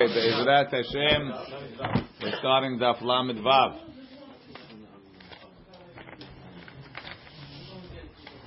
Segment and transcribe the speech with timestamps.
[0.00, 1.32] Be'ezrat Hashem,
[2.22, 3.80] we're starting Daf Lamed Vav.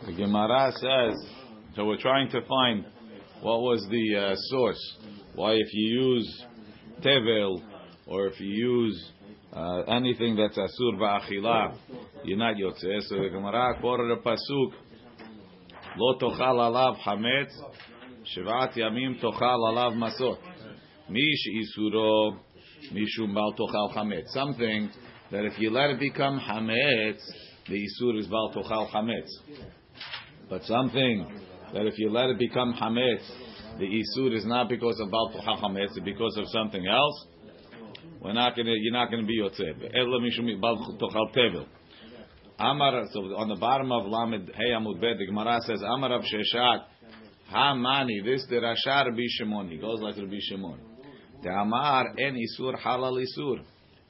[0.05, 1.29] The Gemara says,
[1.75, 2.85] so we're trying to find
[3.41, 4.97] what was the uh, source.
[5.35, 6.45] Why, if you use
[7.01, 7.61] tevel
[8.07, 9.11] or if you use
[9.51, 11.75] uh, anything that's asur ba'achila,
[12.23, 13.01] you're not yotzeh.
[13.09, 14.71] So the Gemara quoted a pasuk,
[15.97, 17.51] lo tochal alav hametz,
[18.37, 20.37] shivat yamim tochal alav masot.
[21.11, 22.39] Mish isuro
[22.93, 24.27] mishum bal tochal chametz.
[24.27, 24.89] Something
[25.29, 27.19] that if you let it become hametz,
[27.67, 29.29] the isur is bal tochal chametz.
[30.49, 31.27] But something
[31.73, 33.29] that if you let it become hametz,
[33.77, 37.25] the isur is not because of bal tochal chametz, it's because of something else.
[38.21, 39.93] We're not gonna, you're not going to be yotzeh.
[39.93, 41.65] Ela mishum bal tochal tevel.
[42.57, 46.21] Amar, so on the bottom of Lamed Hey Amud Bet, the Gemara says, Amar of
[46.21, 46.83] Sheshat,
[47.49, 49.67] Ha mani, this the Rashar Rabbi Shimon.
[49.69, 50.90] He goes like Rabbi Shimon.
[51.42, 53.62] The Amar en isur halal isur.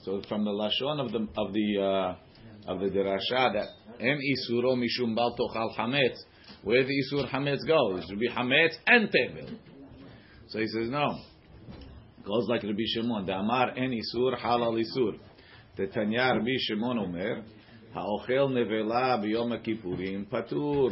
[0.04, 3.68] So from the lashon of the of the uh, of the derasha that
[4.00, 6.16] en isuro mishum bal tochal hametz.
[6.62, 7.96] Where the isur hametz go?
[7.96, 9.58] It should be hametz and tevel.
[10.48, 11.18] So he says no.
[12.24, 13.26] Goes like Rabbi Shimon.
[13.26, 15.18] The Amar en isur halal isur.
[15.76, 17.44] The Tanya Rabbi Shimon omer
[17.96, 20.90] האוכל נבלה ביום הכיפורים פטור.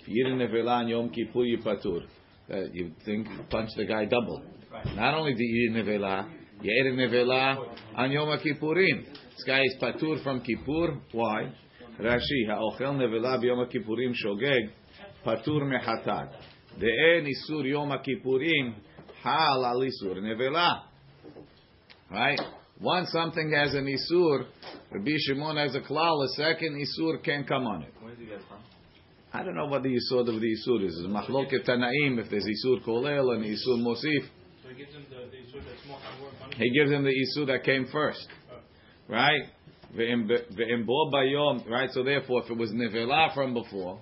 [0.00, 2.06] If you eat a nevela on Yom Kippur, you patur.
[2.50, 4.42] Uh, you think punch the guy double.
[4.95, 6.29] Not only did you eat nevela,
[6.61, 7.57] you ate nevela
[7.95, 9.05] on Yom Kippurim.
[9.05, 10.99] This guy is patur from Kippur.
[11.11, 11.53] Why?
[11.99, 14.71] Rashi, ha'ochel nevela b'Yom Kippurim shogeg,
[15.23, 16.31] patur mehatat.
[16.79, 18.73] De'en isur Yom Kippurim,
[19.23, 20.81] hal al isur nevela.
[22.09, 22.41] Right?
[22.81, 24.45] Once something has an isur,
[24.91, 27.93] Rabbi Shimon has a klal, a second isur can come on it.
[28.01, 28.41] Where did you get?
[29.31, 30.99] I don't know what the isur of the isur is.
[31.07, 34.29] Machloket tanaim, if there's isur kolel and isur mosif.
[36.57, 38.27] He gives him the isur that came first,
[39.07, 39.41] right?
[39.95, 41.89] Right?
[41.91, 43.99] So therefore, if it was nevela from before,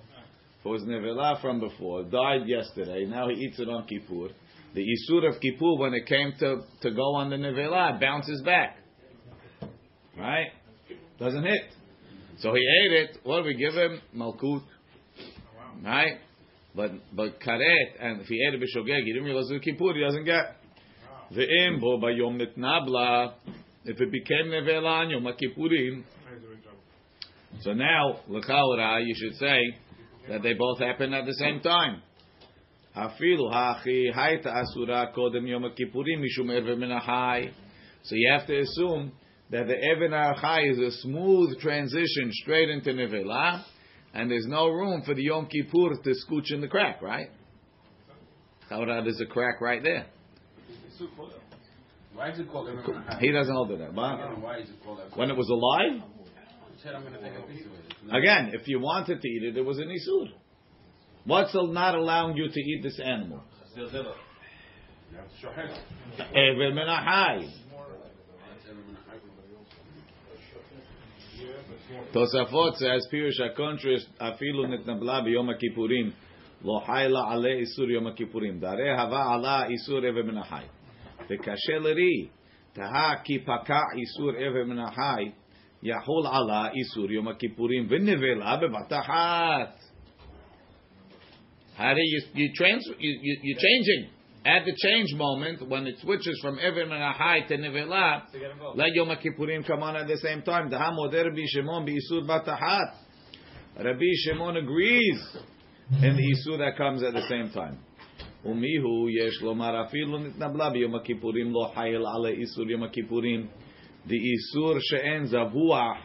[0.60, 4.28] if it was nevela from before, died yesterday, now he eats it on Kippur.
[4.74, 8.42] The isur of Kippur, when it came to to go on the nevela, it bounces
[8.42, 8.78] back,
[10.18, 10.52] right?
[11.18, 11.74] Doesn't hit.
[12.38, 13.18] So he ate it.
[13.24, 14.00] What do we give him?
[14.16, 14.62] Malkut,
[15.84, 16.18] right?
[16.74, 19.94] But but karet, and if he ate it b'shogeg, he didn't realize it was Kippur.
[19.94, 20.56] He doesn't get.
[21.36, 23.34] Ve'im bo bayom nitnabla.
[23.84, 26.04] If it became nevela on Yom Kippurim,
[27.60, 29.58] so now l'chaura you should say
[30.28, 32.02] that they both happened at the same time.
[32.96, 37.50] Afilu hachi hayta asura kodem Yom Kippurim mishum ever minachai.
[38.04, 39.12] So you have to assume
[39.50, 43.62] that the Even Archai is a smooth transition straight into Nevela,
[44.12, 47.28] and there's no room for the Yom Kippur to scooch in the crack, right?
[48.70, 50.06] Chaura, there's a crack right there.
[52.14, 52.68] Why is it called
[53.20, 53.80] He doesn't hold it.
[53.80, 56.02] I don't know why is it called when it was alive,
[56.82, 58.16] said I'm take a piece of it.
[58.16, 60.28] Again, if you wanted to eat it, it was an isur.
[61.24, 63.42] What's not allowing you to eat this animal?
[63.76, 65.78] You have to shohet.
[66.18, 67.44] Ever Menachai.
[67.44, 69.24] It's Ibn Ahad.
[72.12, 76.12] Tosafot says, Pirush HaKontrish, Afilu Nitnabla B'Yom HaKippurim,
[76.64, 80.64] Lo Hayla Ale Isur Yom HaKippurim, Dare Hava Ala Isur Ever Menachai.
[81.29, 82.27] וקשה לרי,
[82.73, 85.31] תהה כי פקע איסור אבן מן החי,
[85.83, 89.79] יחול עלה איסור יום הכיפורים ונבלה בבת אחת.
[91.77, 94.09] How do you, you, trans, you, you, you're changing.
[94.43, 98.51] At the change moment, when it switches from Evan and Ahai to Nevela, to get
[98.51, 98.79] involved.
[98.79, 100.69] let Yom Kippurim come on at the same time.
[100.71, 102.95] The Hamoder Rabbi Shimon Isur Batahat.
[103.83, 105.37] Rabbi Shimon agrees
[106.01, 107.77] in the Isur that comes at the same time.
[108.45, 113.47] ומיהו יש לומר אפילו נתנבלה ביום הכיפורים לא חייל על האיסור יום הכיפורים
[114.07, 115.97] דאיסור שאין זבוח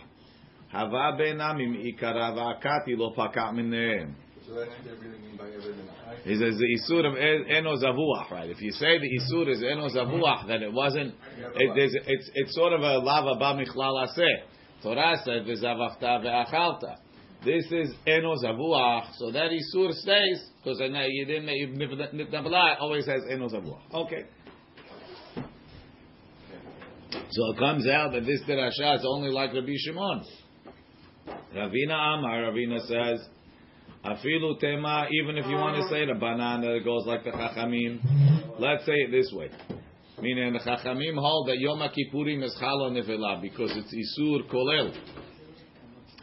[0.72, 4.08] הווה בינם עם עיקרה והקתי לא פקע מניהם.
[4.44, 6.24] So that's what they really mean by Evan and Ahai.
[6.24, 8.50] He says the isur of en- eno zavuach, right?
[8.50, 11.14] If you say the isur is eno zavuach, then it wasn't.
[11.54, 14.36] It, there's, it's it's sort of a lava ba michlal aseh.
[14.82, 16.96] Torah said v'zavachta ve'achalta.
[17.45, 21.47] This is eno zavuach, so that isur stays because you didn't.
[21.77, 23.93] Nitnabla always has eno zavuach.
[23.93, 24.25] Okay.
[27.29, 30.23] So it comes out that this derasha is only like Rabbi Shimon.
[31.55, 33.27] Ravina Amar, Ravina says.
[34.05, 37.99] Afilu tema, even if you want to say the banana that goes like the Chachamim,
[38.59, 39.49] let's say it this way.
[40.21, 44.93] Meaning the Chachamim hold that Yom Kippurim is Chala Nevela because it's Isur Kolel.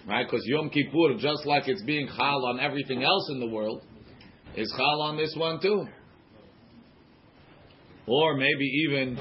[0.06, 0.27] Right?
[0.27, 3.83] Because Yom Kippur, just like it's being Chal on everything else in the world,
[4.56, 5.87] is Chal on this one too.
[8.06, 9.17] Or maybe even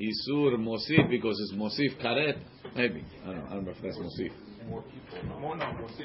[0.00, 2.38] Isur Mosif because it's Mosif Karet.
[2.76, 3.04] Maybe.
[3.24, 3.46] I don't know.
[3.46, 4.30] I don't know if that's Mosif.
[4.68, 5.40] More people.
[5.40, 5.98] More no, more is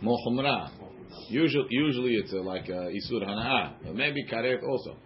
[0.00, 0.46] more.
[0.46, 0.90] uh, More.
[1.28, 3.74] Usually, usually it's a, like a Isur Hana'ah.
[3.84, 4.96] But maybe Karet also.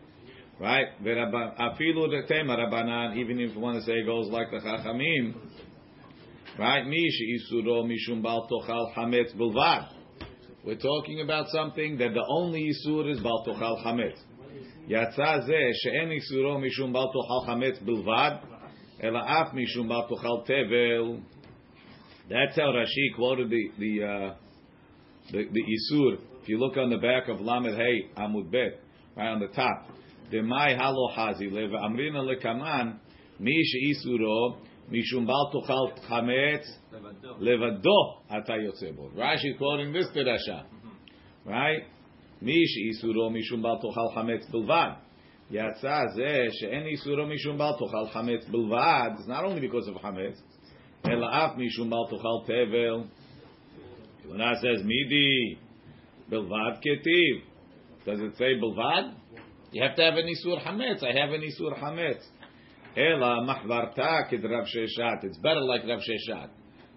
[0.61, 0.87] Right?
[1.03, 4.59] V'rabba- Afilu the tema Rabbanan, even if you want to say it goes like the
[4.59, 5.35] Chachamim.
[6.58, 6.86] Right?
[6.88, 9.94] Mi she'isuro mishum bal tochal hametz bilvad.
[10.64, 14.18] We're talking about something that the only isur is bal tochal hametz.
[14.88, 18.32] יצא זה שאין איסורו משום בל תאכל חמץ בלבד,
[19.04, 21.18] אלא אף משום בל תאכל תבל.
[22.30, 24.34] That's how Rashi quoted the the uh,
[25.32, 26.18] the, the isur.
[26.42, 28.82] If you look on the back of Lamed Hey Amud Bet,
[29.16, 29.88] right on the top,
[30.32, 33.00] demai halo hazi leva amrina lekaman
[33.40, 34.58] mi sheisuro
[34.92, 36.68] mishum bal tochal chametz
[37.40, 38.00] levado
[38.30, 39.10] ata yotze bo.
[39.16, 40.66] Rashi quoting this derasha,
[41.46, 41.84] right?
[42.42, 44.90] מי שאיסורו משום בל תאכל חמץ בלבד.
[45.52, 50.44] יצא זה שאין איסורו משום בל תאכל חמץ בלבד, it's not only because of חמץ,
[51.06, 53.04] אלא אף משום בל תאכל תבל.
[54.28, 55.56] Yonah says, מידי,
[56.30, 57.42] בלבד כתיב.
[58.06, 59.04] Does it say בלבד?
[59.74, 61.04] You have to have an איסור חמץ.
[61.04, 62.32] I have an איסור חמץ.
[62.97, 65.25] Ela mahvarta kid Rav Sheshat.
[65.25, 66.49] It's better like Rav Sheshat.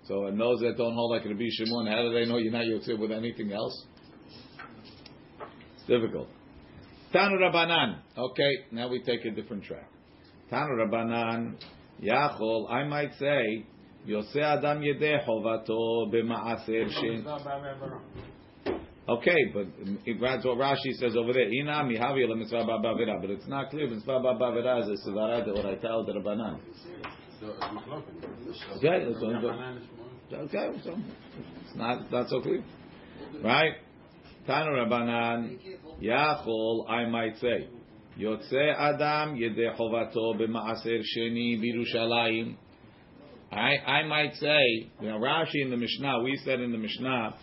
[0.04, 3.00] So those that don't hold like Rabbi Shimon, how do they know you're not yotzei
[3.00, 3.88] with anything else?
[5.76, 6.30] It's difficult.
[7.14, 8.02] Tanu Rabbanan.
[8.16, 9.90] Okay, now we take a different track.
[10.52, 11.56] Tanu Rabbanan.
[12.04, 13.66] Yachol, I might say,
[14.08, 17.26] Yosei Adam Yedeh Chovato B'Ma'aser Shin.
[19.08, 19.68] Okay, but
[20.06, 21.48] if that's what Rashi says over there.
[21.52, 23.86] Ina mihavi la mitzvah ba'avira, but it's not clear.
[23.86, 26.60] if Mitzvah ba'avira is a sevara de oraita de Rabbanan.
[27.40, 28.78] So it's machloket.
[28.78, 30.98] Okay, so, Rabbanan is more- okay, so
[31.62, 32.64] it's not not so clear,
[33.44, 33.74] right?
[34.48, 35.60] Tanu Rabbanan,
[36.02, 37.68] Yachol, I might say,
[38.20, 42.56] Yotze Adam Yedeh Chovato b'ma'aser sheni b'Yerushalayim.
[43.52, 47.36] I I might say, you know, Rashi in the Mishnah, we said in the Mishnah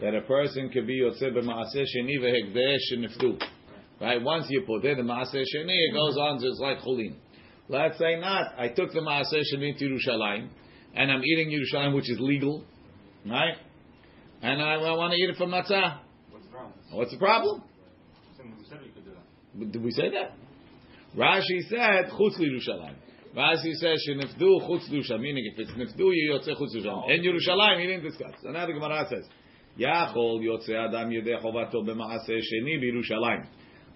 [0.00, 3.40] that a person could be Yotze b'ma'aser sheni v'hekdesh sheniftu.
[4.00, 4.22] Right?
[4.22, 7.16] Once you put it, the Ma'aser Sheni, it goes on just like Chulin.
[7.68, 8.54] Let's say not.
[8.58, 10.48] I took the Ma'aser Sheni to Yerushalayim,
[10.94, 12.64] and I'm eating Yerushalayim, which is legal,
[13.26, 13.56] right?
[14.40, 15.98] And I, I want to eat it for matzah.
[16.30, 16.46] What's?
[16.92, 17.62] What's the problem?
[18.38, 19.72] Could do that.
[19.72, 20.32] Did we say that?
[21.14, 22.94] Rashi said chutz Yerushalayim.
[23.36, 25.20] Rashi says shenifdu chutz Yerushalayim.
[25.20, 27.10] Meaning, if it's nifdu, you yotze chutz Yerushalayim.
[27.10, 28.32] In Yerushalayim, he didn't discuss.
[28.42, 29.28] So now the Gemara says,
[29.78, 33.46] Yachol yotze adam yedei chovato b'maaseh sheni b'Yerushalayim.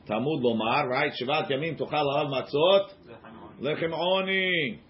[0.06, 1.12] Talmud lomar, right?
[1.20, 2.88] Shivat yamim tochal alav matzot
[3.60, 4.80] lechem oni.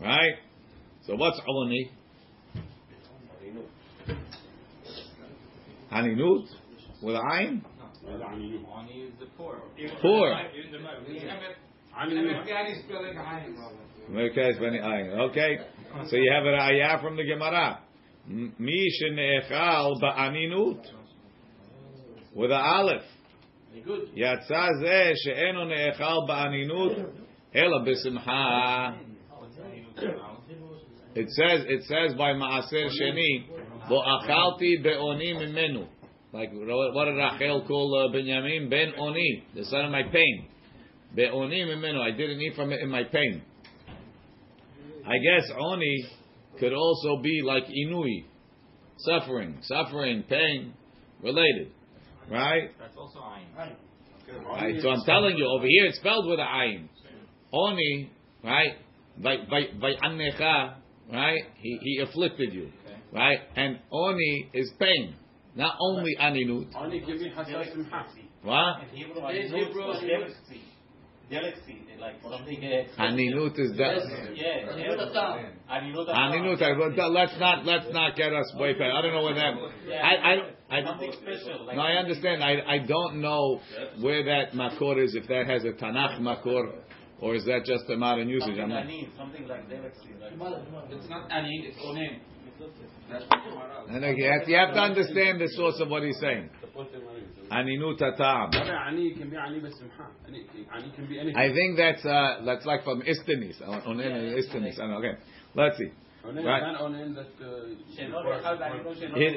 [0.00, 0.36] Right?
[1.06, 1.90] So what's oni?
[5.92, 6.46] Haninut
[7.02, 7.62] with a ayin.
[8.08, 9.60] Ani is the poor.
[10.00, 10.30] Poor.
[10.70, 11.50] The Ma'avir.
[14.30, 15.18] Okay, it's very ayin.
[15.30, 15.58] Okay,
[16.06, 17.80] so you have a ayah from the Gemara.
[18.27, 20.85] M- Mi shene'echal ba'aninut
[22.35, 23.15] with a aleph.
[24.15, 26.91] יצא זה שאינו נאכל באנינות
[27.55, 28.91] אלא בשמחה.
[31.15, 33.43] It says, it says by מעשר שני,
[33.89, 35.85] לא אכלתי באוני ממנו.
[36.33, 36.49] Like,
[36.93, 38.69] what did Rachel call uh, Benjamin?
[38.69, 40.47] Ben Oni, the son of my pain.
[41.15, 43.41] Be'oni ממנו, I didn't eat from it in my pain.
[45.05, 46.05] I guess Oni
[46.60, 48.24] could also be like Inui,
[48.98, 50.74] suffering, suffering, pain,
[51.22, 51.72] related.
[52.30, 52.70] Right?
[52.78, 53.74] That's also Ayin.
[54.38, 56.88] Right, so I'm telling you, over here it's spelled with a ayin.
[57.52, 58.10] Oni,
[58.44, 58.76] right?
[59.18, 60.76] By by by annecha,
[61.12, 61.42] right?
[61.56, 62.70] He he afflicted you,
[63.12, 63.38] right?
[63.56, 65.16] And oni is pain,
[65.56, 66.68] not only aninut.
[66.76, 67.74] Only give me hasas.
[68.42, 68.76] What?
[71.30, 71.70] In Hebrew, Hebrew is delicacy.
[71.70, 72.64] Delicacy, like something.
[72.64, 73.94] Uh, Aninut is that.
[74.34, 74.96] Yeah, yeah.
[75.70, 76.08] Aninut.
[76.08, 76.62] Aninut.
[76.62, 78.92] I- Let's not let's not get us way past.
[78.96, 79.54] I don't know where that.
[80.02, 80.48] I I don't.
[80.70, 81.66] I, Something special.
[81.66, 82.42] Like no, I understand.
[82.42, 83.60] I I don't know
[84.00, 85.14] where that makor is.
[85.14, 86.72] If that has a Tanakh makor,
[87.20, 88.46] or is that just a modern usage?
[88.56, 88.86] Something I'm not.
[88.86, 90.14] anin, something like delicacy.
[90.20, 90.32] Like,
[90.90, 92.20] It's not ani, it's onen.
[93.88, 96.50] And again, you have, you have to understand the source of what he's saying.
[97.50, 98.50] Aninut atam.
[101.34, 103.60] I think that's uh, that's like from Istanis.
[103.60, 104.78] Uh, on Istanis.
[104.78, 105.18] Okay,
[105.54, 105.90] let's see.
[106.22, 106.62] Right.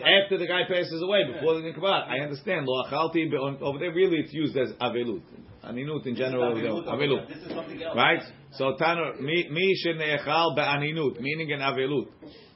[0.06, 2.66] After the guy passes away, before the Nikbat, I understand.
[2.68, 3.94] Lo achalti over there.
[3.94, 5.24] Really, it's used as avilut.
[5.64, 7.96] Aninut in general, avilut.
[7.96, 8.22] Right.
[8.52, 12.08] So Tanur mi she neechal be aninut, meaning an avilut.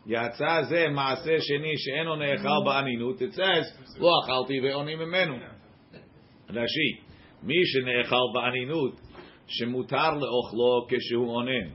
[0.07, 5.37] יצא זה מעשה שני שאינו נאכל באנינות, it says, לא אכלתי ואוני ממנו.
[6.51, 7.01] רש"י,
[7.43, 9.01] מי שנאכל באנינות,
[9.47, 11.69] שמותר לאוכלו כשהוא אונן.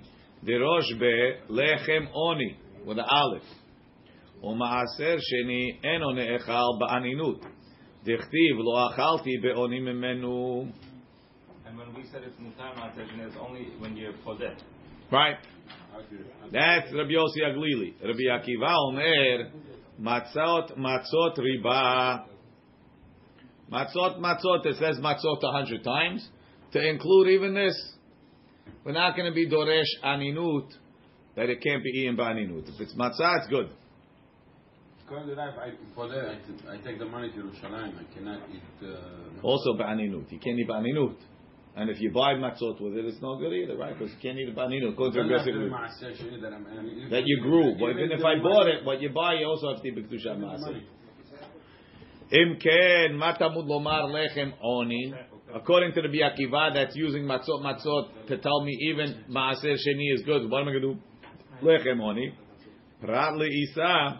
[0.43, 2.53] דרוש בלחם עוני,
[2.85, 3.57] with the aleph.
[4.43, 7.39] ומעשר שני אינו נאכל באנינות.
[8.03, 10.65] דכתיב לא אכלתי בעוני ממנו.
[11.65, 14.55] And when we said it's mutar ma'aseh, it's only when you're podeh.
[15.11, 15.37] Right?
[16.52, 17.94] That's Rabbi Yossi Aglili.
[18.02, 19.50] Rabbi Akiva Omer,
[20.00, 22.24] matzot matzot riba.
[23.70, 26.28] Matzot matzot, it says matzot a hundred times.
[26.72, 27.76] To include even this,
[28.84, 30.68] we're not going to be doresh aninut,
[31.36, 32.68] that it can't be eaten by aninut.
[32.68, 33.70] If it's matzah, it's good.
[35.04, 36.38] Because the life, I, for that,
[36.70, 37.98] I take the money to Yerushalayim.
[37.98, 38.62] I cannot eat.
[38.82, 40.30] Uh, Also ba'aninut.
[40.32, 41.16] You can't eat ba'aninut.
[41.74, 43.98] And if you buy matzot with it, it's not good either, right?
[43.98, 44.92] Because you can't eat ba'aninut.
[44.92, 45.70] According to Doesn't have Rabbi to be Yossi Aglili.
[45.70, 47.74] ma'aseh sheni that I'm- I mean, That you grew.
[47.78, 50.16] But even if I bought it, what you buy, you also have to be the
[50.16, 50.82] maaseh.
[52.30, 55.14] Im ken, ma tamud lomar lechem oni.
[55.54, 60.22] According to the Akiva, that's using matzot matzot to tell me even maaser sheni is
[60.22, 60.50] good.
[60.50, 60.98] What am I going to do?
[61.62, 62.32] Lechem oni.
[63.00, 64.18] Prat leisa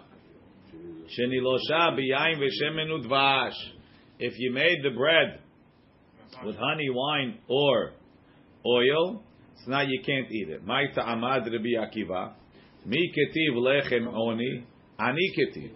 [1.19, 3.57] sheni losha biyayin v'shemen udvash.
[4.19, 5.41] If you made the bread
[6.45, 7.93] with honey, wine, or
[8.67, 9.23] oil,
[9.65, 10.65] so now you can't eat it.
[10.65, 12.33] My ta'amad Rabbi Akiva.
[12.85, 14.65] Mi ketiv lechem oni.
[14.99, 15.71] Ani ketiv.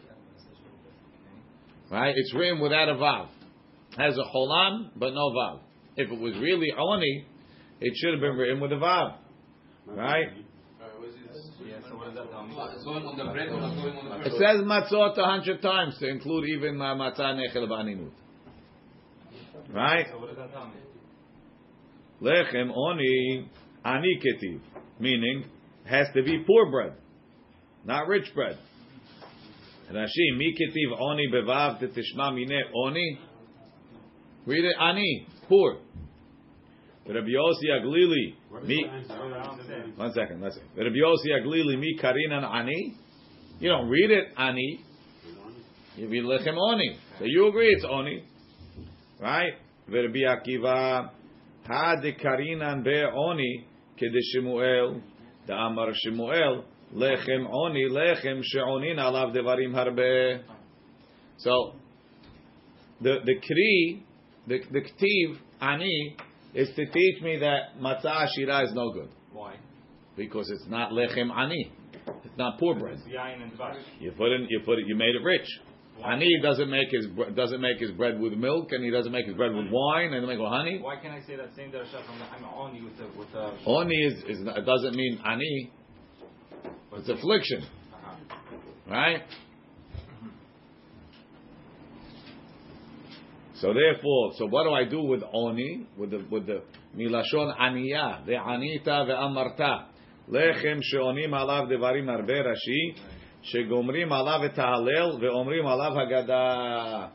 [1.90, 2.14] Right?
[2.16, 3.28] It's written without a vav.
[3.96, 5.60] Has a cholam, but no vav.
[5.96, 7.26] If it was really oni,
[7.80, 9.18] it should have been written with a vav.
[9.86, 10.28] Right?
[14.24, 18.10] It says matzot a hundred times to include even uh, matzah nechel b'aninut.
[19.72, 20.06] Right?
[20.10, 20.74] So what does that tell me?
[22.22, 23.50] Lechem oni
[23.84, 24.60] ani ketiv,
[25.00, 25.44] meaning
[25.84, 26.94] has to be poor bread,
[27.84, 28.58] not rich bread.
[29.92, 33.18] Rashi mi ketiv oni bevav tetishma mine oni.
[34.46, 35.78] Read it ani poor.
[37.08, 38.84] Rabbi Yossi Aglili mi.
[39.96, 40.62] One second, let's see.
[40.76, 42.96] Rabbi Yossi Aglili mi karinan ani.
[43.60, 44.80] You don't read it ani.
[45.96, 46.98] You read lechem oni.
[47.18, 48.24] So you agree it's oni,
[49.20, 49.52] right?
[49.88, 51.10] Rabbi Akiva.
[51.66, 55.00] Ha de karinan be oni kede Shemuel
[55.46, 60.42] da amar Shemuel lechem oni lechem she'onin alav devarim harbe.
[61.38, 61.74] So
[63.00, 64.04] the the kri
[64.46, 66.16] the the ktiv ani
[66.54, 69.56] is to teach me that matzah ashira is no good Why?
[70.16, 71.72] because it's not lechem ani.
[72.24, 72.98] It's not poor bread.
[72.98, 73.52] It's yayin and.
[73.98, 75.48] You put in, you put it, you made it rich.
[76.04, 79.34] Ani doesn't make his doesn't make his bread with milk, and he doesn't make his
[79.34, 80.78] bread with wine, and he make with honey.
[80.80, 83.94] Why can't I say that same darasha from the I'm with the with the Oni
[83.94, 85.72] is, is it doesn't mean ani.
[86.92, 87.62] It's affliction,
[87.92, 88.90] uh-huh.
[88.90, 89.22] right?
[93.60, 95.86] So therefore, so what do I do with oni?
[95.96, 96.62] With the with the
[96.94, 99.86] milashon aniya, the anita ve'amarta,
[100.30, 102.96] lechem sheonim alav devarim arbe rashi,
[103.52, 107.10] shegomrim alav et ha'alel ve'omrim alav haggadah.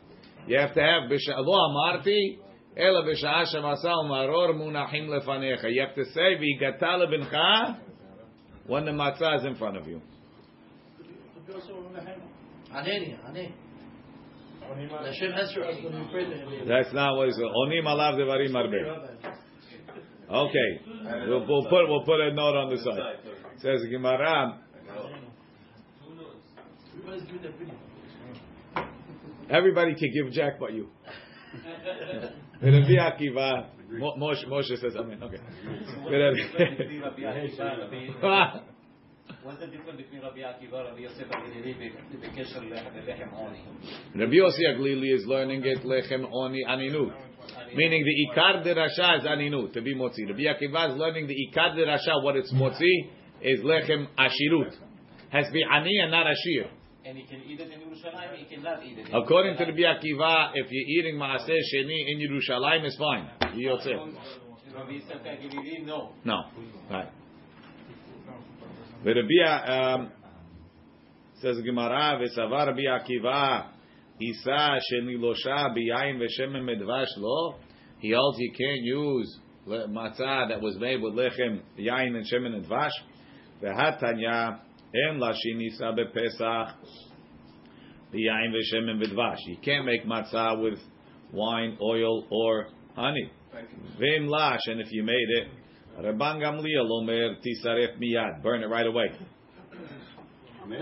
[0.47, 2.39] You have to have b'sha- lo amarti,
[2.75, 5.71] ela b'sha'ah shemasa umaror munachim lefanecha.
[5.71, 7.77] You have to say v'igata lebincha
[8.67, 10.01] when the matzah is in front of you.
[12.73, 13.53] Anani, Anani.
[14.71, 16.67] Hashem answer us when we pray to him.
[16.67, 17.43] That's not what it says.
[17.43, 19.31] Onim alav devarim arbe.
[20.31, 20.81] Okay,
[21.27, 23.19] we'll, we'll put we'll put a note on the side.
[23.55, 24.59] It says Gemara.
[27.10, 27.76] Everybody's giving their opinion.
[29.50, 30.88] Everybody can give Jack but you.
[32.62, 33.66] Rabbi Akiva.
[33.90, 35.22] Mo- Moshe, Moshe says amen.
[35.22, 35.38] Okay.
[39.42, 43.58] What's the difference between Rabbi Akiva and Rabbi Yosef Agilili בקשר ללחם עוני?
[44.14, 47.12] Rabbi Yossi Aglili is learning it lechem oni aninut.
[47.74, 50.26] Meaning the ikar de rasha is aninut, to be motzi.
[50.28, 53.10] Rabbi Akiva is learning the ikar de rasha, what it's motzi,
[53.40, 54.74] is lechem ashirut.
[55.30, 56.68] Has to be ani and not ashir.
[57.03, 59.07] And he can eat it in Yerushalayim, he cannot eat it.
[59.11, 59.67] According to Yerushalayim.
[59.67, 63.29] Rabbi Akiva, if you're eating maaseh sheni in Yerushalayim, it's fine.
[63.55, 63.97] You Yosef
[65.85, 66.13] no.
[66.23, 66.43] No.
[66.89, 67.09] Right.
[69.03, 70.11] Rabbi um,
[71.41, 73.67] says Gemara, "V'savar Rabbi Akiva,
[74.19, 77.55] Isa shenilosha biyayin v'shemen medvash lo."
[77.99, 82.65] He holds you can't use matzah that was made with lechem, yayin and shemen and
[82.65, 82.91] dvash.
[83.61, 84.59] V'hatanya
[84.93, 86.75] en la shinisa bepesach
[88.13, 89.37] biyayin v'shemen v'dvash.
[89.47, 90.79] You can't make matzah with
[91.31, 93.31] wine, oil, or honey.
[93.99, 95.47] Vim lash, and if you made it,
[95.99, 99.11] Rabban Gamliel omer tisaref miyad, burn it right away.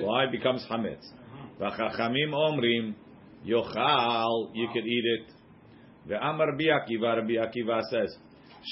[0.02, 1.06] Why it becomes hametz?
[1.62, 1.72] Uh-huh.
[1.72, 2.96] V'chachamim omrim
[3.46, 5.34] yochal, you could eat it.
[6.10, 8.16] Ve'amar Rabbi Akiva, Rabbi Akiva says,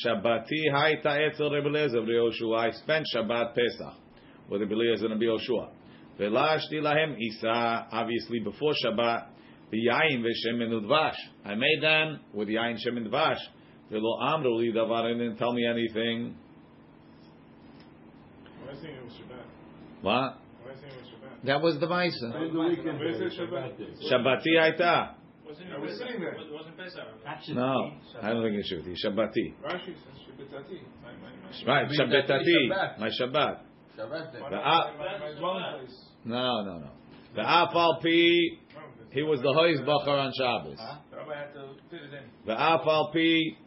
[0.06, 2.68] Shabbati haita etzel Rebbe Yoshua.
[2.68, 4.07] I spent Shabbat Pesach
[4.50, 5.70] with Rebbe Eliezer and Rebbe Yoshua.
[6.20, 7.88] Velashti lahem Isa.
[7.92, 9.28] Obviously before Shabbat.
[9.72, 11.16] B'yayin v'shem udvash.
[11.44, 13.40] I made them with yayin shem and dvash.
[13.92, 15.04] Velo amru li davar.
[15.04, 16.36] They didn't tell me anything.
[18.64, 19.44] Why is it was Shabbat?
[20.02, 20.14] What?
[20.64, 21.46] Why is it was Shabbat?
[21.46, 22.70] That was the Maisa.
[22.70, 23.78] Weekend, Where is it Shabbat
[24.10, 24.46] Shabbat?
[24.46, 25.14] Shabbati haita.
[25.46, 26.38] Wasn't I sitting there.
[26.52, 27.56] Wasn't Pesach.
[27.56, 29.54] No, I don't think it should be Shabbati.
[29.64, 30.80] Rashi says Shabbatati.
[31.04, 31.84] My, my, my.
[31.84, 33.67] Right, Shabbatati, my Shabbat.
[33.98, 34.40] Shabbat day.
[34.40, 34.50] My,
[35.40, 35.92] The.
[36.26, 36.90] No, no, no.
[37.36, 40.78] The Afal Pi, Oh, he was the Hoizbacher on Shabbos.
[41.10, 42.24] The rabbi had to in.
[42.46, 43.58] The Afal Pi,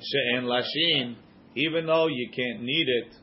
[0.00, 1.16] She'en Lashin,
[1.54, 3.14] even though you can't knead it,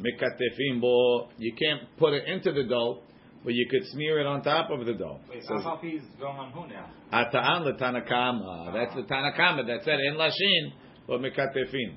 [0.00, 3.00] Mikatefim bo, you can't put it into the dough,
[3.44, 5.20] but you could smear it on top of the dough.
[5.30, 6.90] Wait, Says, Afapi is going on who now?
[7.12, 8.72] Ata'an letanakama.
[8.74, 10.72] That's the Tanakama that said in Lashin,
[11.06, 11.96] but Mikatefim.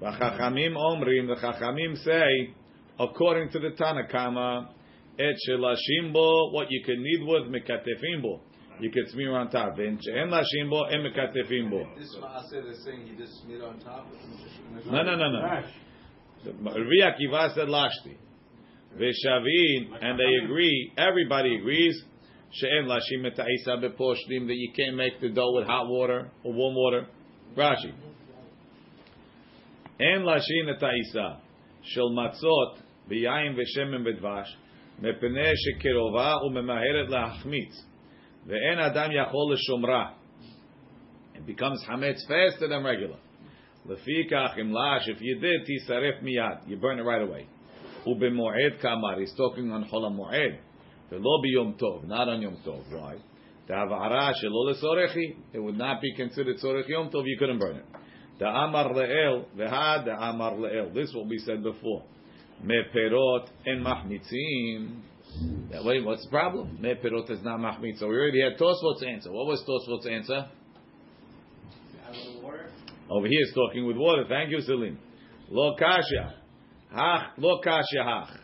[0.00, 2.54] V'chachamim omrim, the Chachamim say,
[3.08, 4.68] according to the Tanakama,
[5.18, 8.40] et shelashim bo, what you can knead with mikatefimbo.
[8.80, 9.78] You could smear on top.
[9.78, 11.86] And she'en lashim bo, en Mikatefim bo.
[11.96, 14.06] This Maaseh is saying he just smeared on top.
[14.86, 15.62] No, no, no, no.
[16.44, 18.16] Rabbi Akiva said lashti.
[18.96, 22.02] Veshavin, and they agree, everybody agrees,
[22.50, 26.52] she'en lashim et ha'isa beposhlim, that you can't make the dough with hot water or
[26.52, 27.06] warm water.
[27.56, 27.92] Rashi.
[30.00, 31.40] En lashim et ha'isa,
[31.84, 34.49] shel matzot, biyayin v'shemen v'dvash,
[34.99, 37.85] מפני שקרובה וממהרת להחמיץ,
[38.45, 40.09] ואין אדם יכול לשומרה.
[41.35, 43.19] It becomes hametz faster than regular.
[43.87, 47.47] Lefikach imlash, if you did, tisaref miyad, you burn it right away.
[48.05, 50.57] Ubemoed kamar, he's talking on Chol HaMoed.
[51.09, 52.83] Velo biyom tov, not on Yom Tov.
[52.91, 53.15] Why?
[53.67, 57.85] Ta'avara shelo lesorechi, it would not be considered sorech Yom Tov, you couldn't burn it.
[58.41, 60.93] Da'amar le'el, veha da'amar le'el.
[60.93, 62.03] This will be said before.
[62.62, 65.02] Me perot en mahmitzim.
[65.84, 66.80] Way, what's the problem?
[66.80, 67.98] Me perot is not mahmitz.
[67.98, 69.32] So we already had Tosfot's answer.
[69.32, 70.48] What was Tosfot's answer?
[73.10, 74.24] Over here is talking with water.
[74.28, 74.98] Thank you, Selim.
[75.50, 76.34] Lo kasha.
[76.94, 78.38] Hach, lo kasha hach.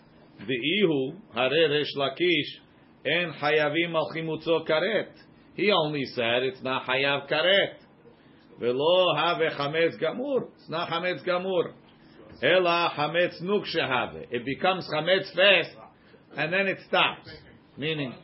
[0.47, 2.61] The ihu, hare resh lakish,
[3.05, 5.11] en hayavim al chimutzo karet.
[5.55, 7.75] He only said it's not hayav karet.
[8.61, 10.49] Velo have chametz gamur.
[10.59, 11.73] It's not chametz gamur.
[12.43, 14.27] Ela chametz nuk shehave.
[14.31, 15.71] It becomes chametz fast,
[16.37, 17.29] and then it stops.
[17.77, 18.15] Meaning,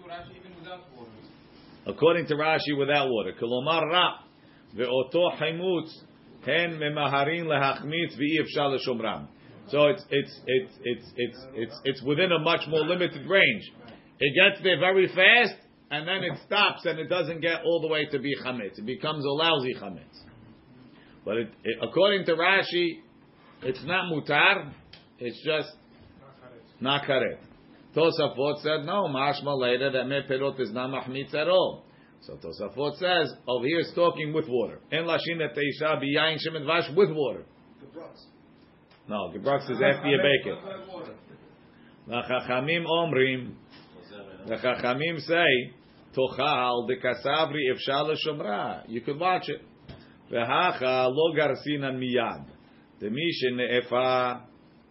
[1.86, 3.32] according to Rashi, without water.
[3.40, 4.20] Kolomar ra.
[4.76, 5.90] Ve'oto haimutz
[6.44, 9.26] hen memaharin lehachmitz v'i efshar l'shomram.
[9.68, 13.72] So it's it's it's it's it's it's it's within a much more limited range.
[14.20, 15.54] It gets there very fast,
[15.90, 18.78] and then it stops, and it doesn't get all the way to be chametz.
[18.78, 20.20] It becomes a lousy chametz.
[21.24, 23.00] But it, it, according to Rashi,
[23.64, 24.72] it's not mutar.
[25.18, 25.70] It's just
[26.80, 27.38] not karet.
[27.96, 29.08] Tosafot said no.
[29.08, 31.84] Mashma later that me perot is not mahmitz at all.
[32.22, 34.80] So Tosafot says over here it's talking with water.
[34.90, 37.44] En lashin et teisha biyayin shem and vash with water.
[39.06, 40.58] No, Gebrochts is after you bake it.
[42.06, 43.54] The Chachamim omrim.
[44.46, 45.74] The Chachamim say
[46.16, 48.82] tochal de kasavri efshal shomra.
[48.88, 49.62] You could watch it.
[50.32, 52.46] V'hacha lo garsinan miyad.
[53.00, 54.42] The mishin ne'efa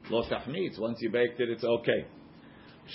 [0.09, 0.79] lo tachmitz.
[0.79, 2.05] Once you baked it, it's okay.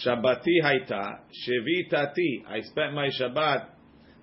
[0.05, 2.45] Shabbati haita shevitati.
[2.49, 3.67] I spent my Shabbat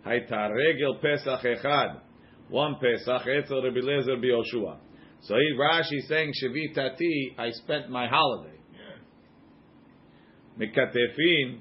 [0.06, 2.02] haita regel Pesach echad.
[2.50, 4.78] One Pesach etzel Rabbi Lezer b'Yoshua.
[5.21, 7.39] So he Rashi saying shevitati.
[7.39, 8.60] I spent my holiday.
[10.60, 11.60] Mikatefin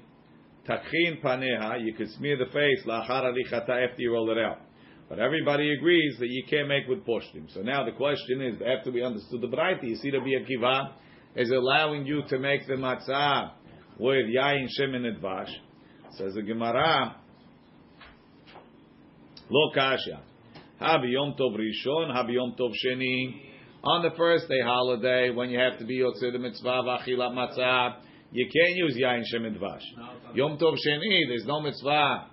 [0.69, 1.83] takhin paneha.
[1.83, 4.64] You could smear the face lachar alichata after you roll it out.
[5.07, 7.53] But everybody agrees that you can't make with poshtim.
[7.53, 10.93] So now the question is, after we understood the Braita, you see the Akiva
[11.35, 13.51] is allowing you to make the matzah
[13.99, 15.51] with yain shemen and dvash.
[16.17, 17.15] Says the Gemara,
[19.49, 20.21] lo kasha.
[20.81, 23.41] Habi yom tov rishon, habi yom tov sheni.
[23.83, 27.97] On the first day holiday, when you have to be yotzei the mitzvah v'achilat matzah,
[28.31, 29.83] you can't use yain shemen dvash.
[30.33, 32.27] Yom tov sheni, there's no mitzvah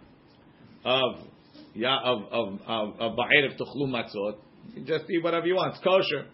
[0.85, 1.32] of
[1.75, 4.37] yeah, of of of of ba'erev tuchlu matzot.
[4.85, 5.75] Just eat whatever you want.
[5.75, 6.27] It's kosher.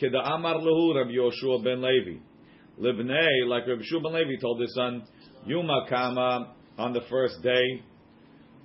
[0.00, 2.18] Keda amar lehu Rabbi Yoshua ben Levi.
[2.80, 5.04] Libnei, like Rabbi Yoshua ben Levi told his son,
[5.46, 7.82] Yuma kama on the first day,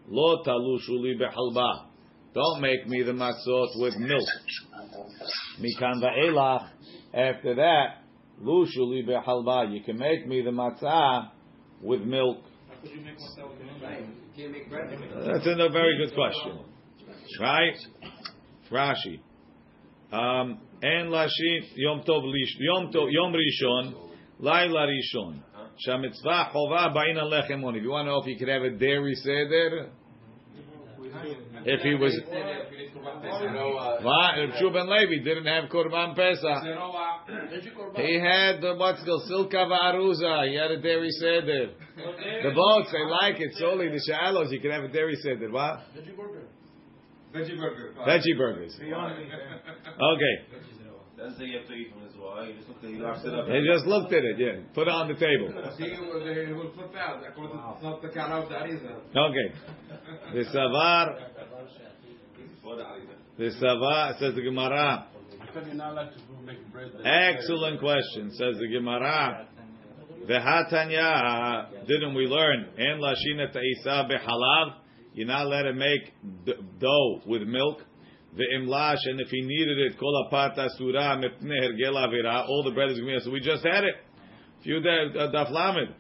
[0.08, 1.86] lo talushu li behalba.
[2.34, 4.28] Don't make me the matzot with milk.
[5.60, 6.70] Mikan va'elach.
[7.14, 8.04] After that,
[8.42, 9.74] lushu li behalba.
[9.74, 11.30] You can make me the matzah
[11.82, 12.38] with milk.
[14.38, 16.60] That's a very good question.
[17.40, 17.78] Right?
[18.72, 19.20] Rashi.
[20.12, 22.22] Um, En lashin yom tov
[22.60, 23.96] yom tov yom rishon
[24.40, 25.42] laila rishon.
[25.88, 27.76] Shamitzvah chova ba'in alechem.
[27.76, 29.90] If you want to know if you could have a dairy seder,
[31.66, 32.20] if he was
[33.04, 36.64] what if Shuban Levi didn't have korban pesach,
[37.96, 40.48] he had the what's called silka va'aruza.
[40.50, 41.72] He had a dairy seder.
[42.44, 43.52] The boats they like it.
[43.58, 45.50] Solely the shallows you can have a dairy seder.
[45.52, 45.82] What?
[45.96, 47.94] Veggie burger.
[48.08, 48.80] Veggie burgers.
[48.80, 50.36] Okay.
[51.18, 52.48] That's the you have to eat from his wife.
[52.48, 53.48] He just looked at it up.
[53.48, 54.38] They just looked at it.
[54.38, 54.62] Yeah.
[54.76, 55.50] Put it on the table.
[55.78, 55.98] See,
[56.54, 57.26] will flip out.
[57.28, 59.02] According to- It's not the Karav Dariza.
[59.18, 59.48] Okay.
[60.34, 61.18] The savar.
[63.38, 65.08] The savar says the Gemara.
[65.40, 66.92] I thought you're not allowed to do- make bread.
[67.02, 68.32] that- Excellent question.
[68.32, 69.48] Says the Gemara.
[70.26, 71.88] V'hatanya.
[71.88, 72.68] Didn't we learn?
[72.78, 74.74] En lashina ta'isa behalav.
[75.14, 76.12] You're not allowed to make
[76.46, 77.86] d- dough with milk.
[78.36, 82.48] Ve'imlash, and if he needed it, kol apata surah mepnei hergel avira.
[82.50, 83.96] All the bread is going So we just had it.
[84.64, 85.96] Few da- uh, daf lamed.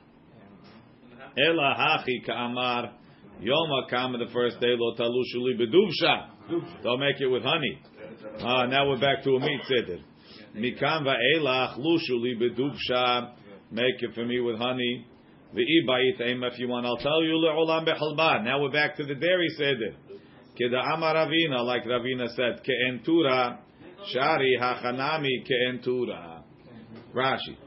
[1.37, 2.91] Ela hachi ka'amar.
[3.39, 6.36] Yom HaKam, the first day, lo talushu li beduvsha.
[6.83, 7.79] Don't make it with honey.
[8.41, 9.99] Ah, now we're back to a meat seder.
[10.55, 13.33] Mikam va'elach lushu li beduvsha.
[13.71, 15.05] Make it for me with honey.
[15.53, 16.85] Ve'i ba'it aim if you want.
[16.85, 18.43] I'll tell you le'olam behalba.
[18.43, 19.95] Now we're back to the dairy seder.
[20.59, 23.59] Keda amar Ravina, like Ravina said, ke'entura,
[24.11, 26.43] shari hachanami ke'entura.
[27.13, 27.57] Rashi.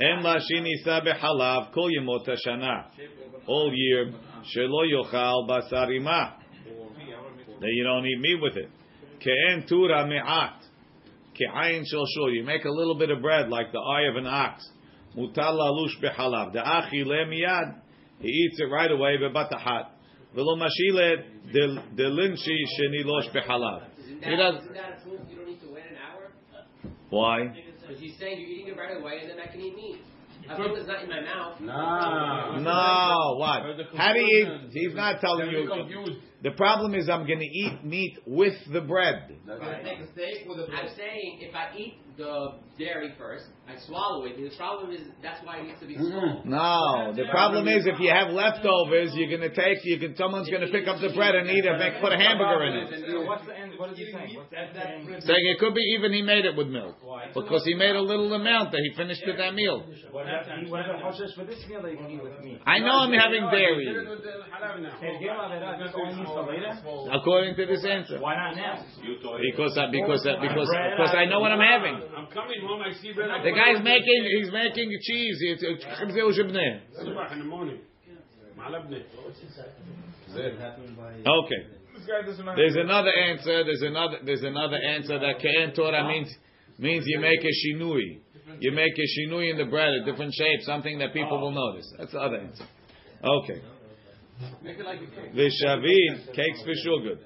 [0.00, 2.28] En lashini sabe halav kol yemot.
[3.48, 4.12] All year,
[4.54, 6.34] shelo yochal basarima.
[7.60, 8.70] That you don't eat meat with it.
[9.20, 10.62] Ke'en tura me'at.
[11.34, 12.30] Ke'ayin shel shul.
[12.32, 14.68] You make a little bit of bread like the eye of an ox.
[15.16, 16.52] Mutal lalush behalav.
[16.52, 17.80] The achi le miyad.
[18.20, 19.88] He eats it right away, bebatahat.
[20.36, 23.82] V'lo mashilet delinshi shenilosh behalav.
[23.98, 26.32] Isn't He that, does- isn't that a food you don't need to wait an hour?
[27.10, 27.54] Why?
[27.80, 30.00] Because he's saying you're eating it right away and then I can eat meat.
[30.48, 31.60] As long as it's not in my mouth.
[31.60, 32.60] Nah.
[32.60, 33.62] No, what?
[33.96, 34.70] How do you eat?
[34.72, 36.16] He's not telling You're you.
[36.46, 36.54] Confused.
[36.54, 39.36] The problem is I'm going to eat meat with the bread.
[39.46, 44.36] That's I'm saying if I eat the dairy first, I swallow it.
[44.36, 46.42] The problem is that's why it needs to be slow.
[46.44, 49.84] No, the problem is if you have leftovers, you're going to take.
[49.84, 50.16] You can.
[50.16, 51.76] Someone's going to pick up the bread and eat it.
[51.78, 53.26] Make put a hamburger in it.
[53.26, 53.72] What's the end?
[53.76, 54.36] What is he saying?
[54.36, 55.22] What's the end?
[55.22, 56.96] Saying it could be even he made it with milk
[57.34, 59.84] because he made a little amount that he finished with that meal.
[60.10, 62.60] Whatever whatever Hoshesh for this meal that you can eat with meat.
[62.64, 63.92] I know I'm having dairy.
[67.12, 68.20] According to this answer.
[68.20, 68.84] Why not now?
[69.40, 71.96] Because uh, because uh, because because I know what I'm having.
[72.16, 72.82] I'm coming home.
[72.82, 73.30] I see bread.
[73.42, 75.36] The guy's making he's making cheese.
[75.40, 75.62] It's
[77.32, 77.80] in the morning.
[81.24, 81.62] Okay.
[82.56, 83.64] There's another answer.
[83.64, 84.18] There's another.
[84.24, 86.34] There's another answer that Kain Torah means
[86.78, 88.20] means you make a shinui.
[88.60, 91.92] You make a shinui in the bread, a different shape, something that people will notice.
[91.98, 92.64] That's the other answer.
[93.24, 93.62] Okay.
[94.62, 95.32] Make it like a cake.
[95.34, 97.18] Vishavin, cakes for sure good.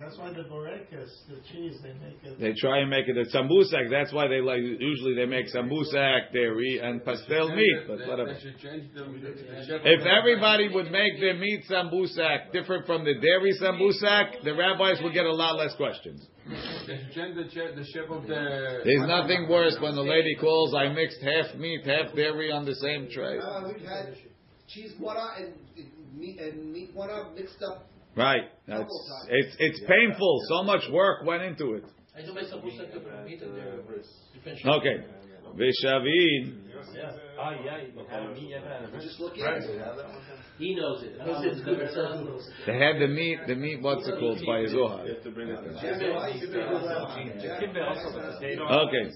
[0.00, 2.38] That's why the borekas, the cheese, they make it.
[2.38, 3.90] They try and make it a sambusak.
[3.90, 4.60] That's why they like.
[4.60, 7.80] Usually they make sambusak, dairy, and pastel meat.
[7.88, 8.34] But They- whatever.
[8.34, 13.04] They should change the, the chef If everybody would make their meat sambusak different from
[13.04, 16.24] the dairy sambusak, the rabbis will get a lot less questions.
[16.46, 18.82] They should change the chef, the chef of the.
[18.84, 22.74] There's nothing worse when the lady calls, I mixed half meat, half dairy on the
[22.76, 23.38] same tray.
[23.40, 24.14] Uh, we've had
[24.68, 27.86] cheese wara and and meat and meat wara mixed up.
[28.16, 28.42] Right.
[28.66, 28.90] That's,
[29.28, 30.40] it's, it's painful.
[30.48, 31.84] So much work went into it.
[32.16, 34.66] I do my sambusa different meat and they're different shape.
[34.66, 35.04] Okay.
[35.54, 36.62] Vishavin.
[36.94, 37.12] Yeah,
[37.80, 38.48] you can have meat.
[38.48, 39.80] You can have Just look at it.
[40.58, 41.18] He knows it.
[41.18, 42.50] Because it's different size.
[42.66, 45.04] They had the meat, the meat, what's it called, by Zohar.
[45.04, 45.36] Kibbeh
[47.86, 48.62] also the potato.
[48.88, 49.10] Okay.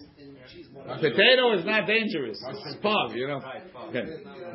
[1.01, 2.39] Potato is not dangerous.
[2.67, 3.41] It's pug, you know.
[3.89, 4.05] Okay.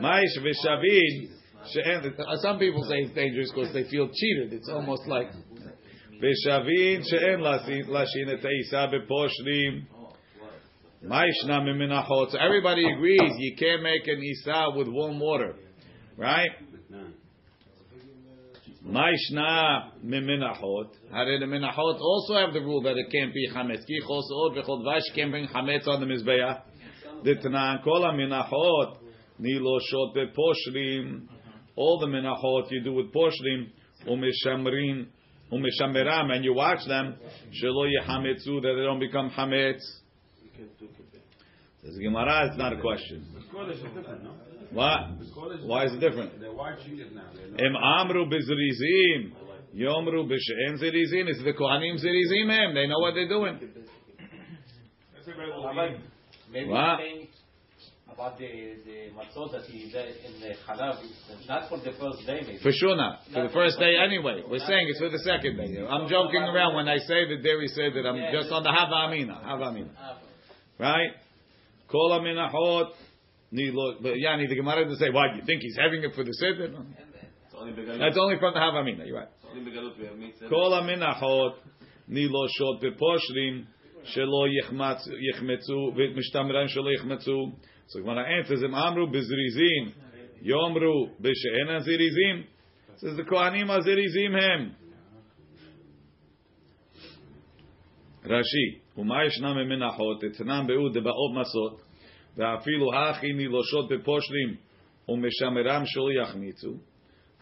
[0.02, 1.30] Maish Vishavin.
[2.20, 4.54] Uh, Some people say it's dangerous because they feel cheated.
[4.54, 5.28] It's almost like.
[6.22, 9.86] She'en lasin- lashin et ha'isa beposhrim.
[11.04, 12.32] Maishna miminachot.
[12.32, 15.56] So everybody agrees you can't make an isa with warm water,
[16.18, 16.50] right?
[20.04, 20.90] Miminachot.
[21.12, 23.48] How did the minachot also have the rule that it can't be?
[23.48, 26.08] Ki chosot v'chol vash can't bring chametz on the.
[27.24, 28.98] Ditnan kol minachot
[29.40, 31.28] niloshot beposhrim.
[31.76, 33.70] All the minachot you do with poshrim
[34.08, 35.08] umishamrim
[35.52, 37.16] umishameram, and you watch them
[37.62, 39.82] shelo yehametzu that they don't become chametz.
[41.84, 43.28] Says Gemara, it's not a question.
[43.54, 44.32] Kodesh is different, no?
[44.72, 45.00] What?
[45.66, 46.40] Why is it different?
[46.40, 47.30] They're watching it now.
[47.60, 49.34] Em amru bizrizim
[49.76, 51.28] Yomru b'she'en zirizin.
[51.28, 52.74] It's the Kohanim zirizim hem.
[52.74, 53.60] They know what they're doing.
[55.14, 56.02] That's a very little Rabbi, game.
[56.52, 57.00] maybe What?
[58.15, 58.51] you're saying about the
[58.87, 62.59] the matzot that he did in the halav, it's not for the first day, maybe.
[62.63, 63.21] For sure not.
[63.33, 64.43] For the first day anyway.
[64.49, 65.79] We're saying it's for the second day.
[65.89, 68.95] I'm joking around when I say that Deri said that I'm just on the Hava
[69.09, 69.35] Amina.
[69.35, 69.91] Hava Amina.
[69.99, 70.19] Ah,
[70.79, 71.13] Right?
[71.89, 72.91] Kol Aminahot.
[73.53, 76.31] Nilo- But Yani, the Gemara doesn't say, why, you think he's having it for the
[76.41, 76.71] Siddur?
[76.73, 76.87] No.
[77.47, 77.99] It's only begalut.
[77.99, 79.05] That's only from the Hava Amina.
[79.05, 79.29] You're right.
[79.43, 79.99] It's only begalut.
[79.99, 80.49] We have mitzvah.
[80.49, 81.59] כל המנחות
[82.09, 83.65] נילושות בפושרים
[84.05, 87.53] שלא יחמצ- יחמצו ומשתמרן שלא יחמצו.
[87.87, 90.03] So Gemara answers, אם אמרו בזריזין,
[90.43, 92.43] יאמרו בשאין הזריזים.
[92.97, 94.71] Says the כהנים הזריזים הם.
[98.25, 100.25] רש"י, ומה ישנם ממנחות?
[100.25, 101.81] אתנם באוד דבעות מסות,
[102.37, 104.55] ואפילו הכי נילושות בפושרים
[105.09, 106.75] ומשמרם שלא יחמיצו.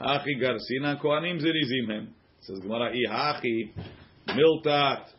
[0.01, 2.07] הכי גרסינן כהנים זריזים הם.
[2.41, 3.73] Says Gemara, Ihachi,
[4.29, 5.11] Miltat,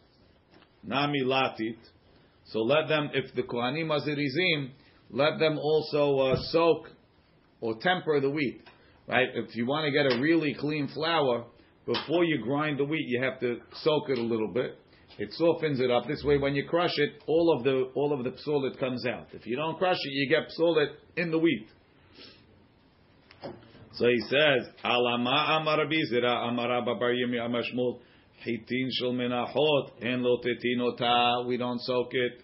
[0.83, 1.77] Nami Latit.
[2.45, 4.71] So let them, if the Kohanim Azirizim,
[5.10, 6.88] let them also uh, soak
[7.60, 8.62] or temper the wheat.
[9.06, 9.28] Right?
[9.34, 11.44] If you want to get a really clean flour,
[11.86, 14.78] before you grind the wheat, you have to soak it a little bit.
[15.18, 16.08] It softens it up.
[16.08, 19.28] This way, when you crush it, all of the all of the psolit comes out.
[19.32, 21.68] If you don't crush it, you get psolit in the wheat.
[23.96, 28.00] So he says, Alama Amar Rabbi Zira Amar Abba Bar Yirmi Amar Shmuel
[28.44, 32.43] Hitin Shel Menachot En Lo Tetin We don't soak it.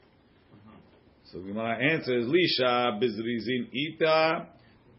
[1.32, 4.46] So the Gemara answers, Lisha Bizrizin Ita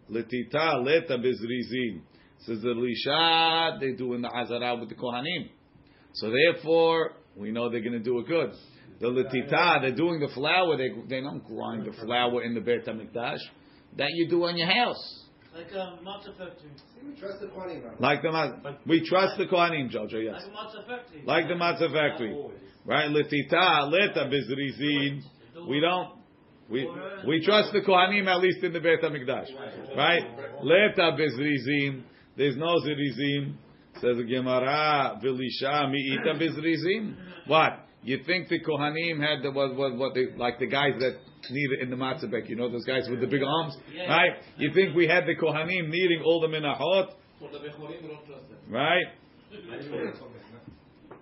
[0.09, 2.01] Letita Leta Bizrizin.
[2.45, 5.49] Says the Lisha they do in the Azara with the Kohanim.
[6.13, 8.51] So therefore, we know they're going to do it good.
[8.99, 10.77] The Letita, they're doing the flour.
[10.77, 13.39] They they don't grind the flour in the Beit Hamikdash.
[13.97, 15.25] That you do in your house.
[15.53, 16.71] Like a matzah factory.
[17.05, 17.97] We trust the Kohanim, Rabbi.
[17.99, 20.23] Like the matzah, we trust the Kohanim, Jojo.
[20.23, 21.23] Yes, Like a matzah factory.
[21.25, 22.37] like the matzah factory,
[22.85, 23.09] right?
[23.09, 25.23] Letita, leta bizrizin.
[25.67, 26.20] We don't.
[26.70, 26.88] We
[27.26, 29.48] we trust the Kohanim at least in the Beit Hamikdash,
[29.96, 30.22] right?
[30.62, 32.02] Leta bizrizin.
[32.36, 33.54] There's no zirizim.
[33.94, 37.14] Says the Gemara, vilisha miita bizrizim.
[37.46, 37.86] What?
[38.02, 41.18] You think the Kohanim had the what what what they like the guys that
[41.50, 42.48] need it in the matzah bek?
[42.48, 43.76] You know those guys with the big arms,
[44.08, 44.32] right?
[44.58, 47.12] You think we had the Kohanim needing all the minachot?
[48.68, 49.06] Right?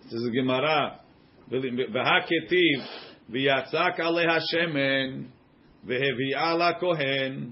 [0.05, 1.01] This is the Gemara.
[1.51, 2.81] והכתיב,
[3.31, 5.23] ויצק עליה שמן,
[5.85, 7.51] והביאה לה כהן,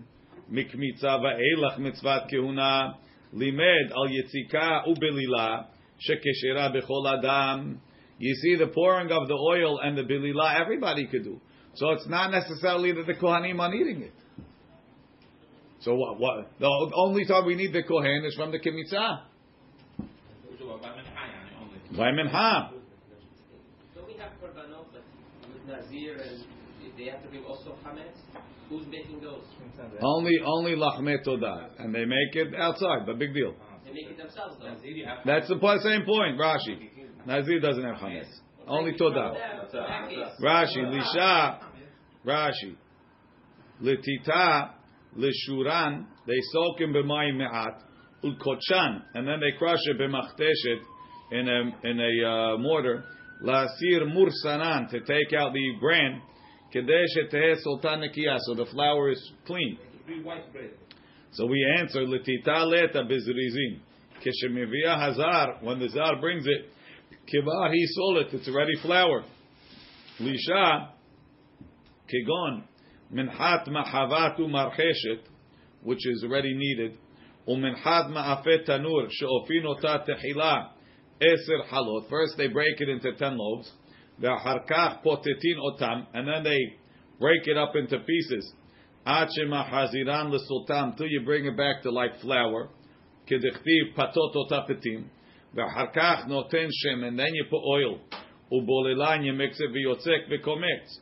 [0.49, 2.89] מקמיצה ואילך מצוות כהונה,
[3.33, 5.63] לימד על יציקה ובלילה,
[5.99, 7.75] שכשרה בכל אדם.
[8.21, 11.41] You see the pouring of the oil and the bilila, everybody could do.
[11.75, 14.13] So it's not necessarily that the Kohanim are needing it.
[15.81, 16.21] So what?
[16.21, 19.25] what the only time we need the Kohen is from the Kemitzah.
[21.97, 22.71] By Mincha.
[23.95, 25.05] Don't we have korbanot like
[25.53, 26.45] with Nazir and
[26.98, 28.18] they have to give also chametz?
[28.70, 29.44] Who's making those?
[30.02, 33.06] Only only lachmet todah, and they make it outside.
[33.06, 33.54] But big deal.
[33.86, 34.76] They make it themselves though.
[35.26, 36.38] That's the same point.
[36.40, 36.90] Rashi.
[37.26, 38.28] Nazir doesn't have chametz.
[38.68, 39.36] Only todah.
[40.42, 41.60] Rashi lisha.
[42.26, 42.76] Rashi.
[43.82, 44.72] Letita
[45.18, 46.06] leshuran.
[46.26, 47.84] They soak him b'mayim me'at
[48.24, 50.82] ulkotshan, and then they crush it b'machteshet
[51.32, 53.04] in a in a uh, mortar.
[53.44, 56.22] Lasir mursanan to take out the bran.
[56.74, 58.04] Kadesh eteh sultan
[58.46, 59.78] so the flour is clean.
[61.32, 63.80] So we answer letita leta bizrizin.
[64.20, 66.70] Kishemivia hazar when the zar brings it,
[67.32, 68.34] kivar he sold it.
[68.34, 69.24] It's already flour.
[70.20, 70.90] Lisha
[72.12, 72.64] kigon
[73.14, 75.22] minhat mahavatu marcheshet,
[75.84, 76.98] which is already needed.
[77.48, 80.70] Uminhat ma'afet tanur she'ofin ota tehila
[81.22, 82.10] eser halot.
[82.10, 83.72] First they break it into ten loaves
[84.21, 86.59] Ve'achar kach potetin otam, and then they
[87.19, 88.53] break it up into pieces.
[89.05, 92.69] Ad shemahaziran lesultam, till you bring it back to like flour.
[93.31, 95.05] Kedichtiv patot otapetim.
[95.57, 98.01] Ve'achar kach noten shem, and then you put oil.
[98.53, 100.99] Ubolelan you mix it v'yotzek v'komets.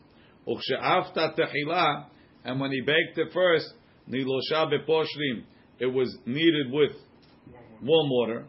[0.47, 2.07] Uchshe'afta tehila,
[2.45, 3.67] and when he baked it first,
[4.09, 5.45] nilosha beposhrim,
[5.79, 6.93] it was kneaded with
[7.83, 8.47] warm water.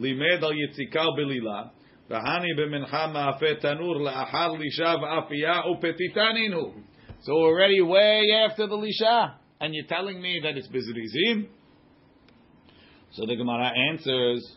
[0.00, 1.62] לימד על יציקה ובלילה,
[2.09, 6.73] Rahani b'mincha ma'afet tanur la'achar lishav afiyah upetitaninu.
[7.21, 11.47] So already way after the lisha, and you're telling me that it's bezrizim.
[13.11, 14.55] So the Gemara answers.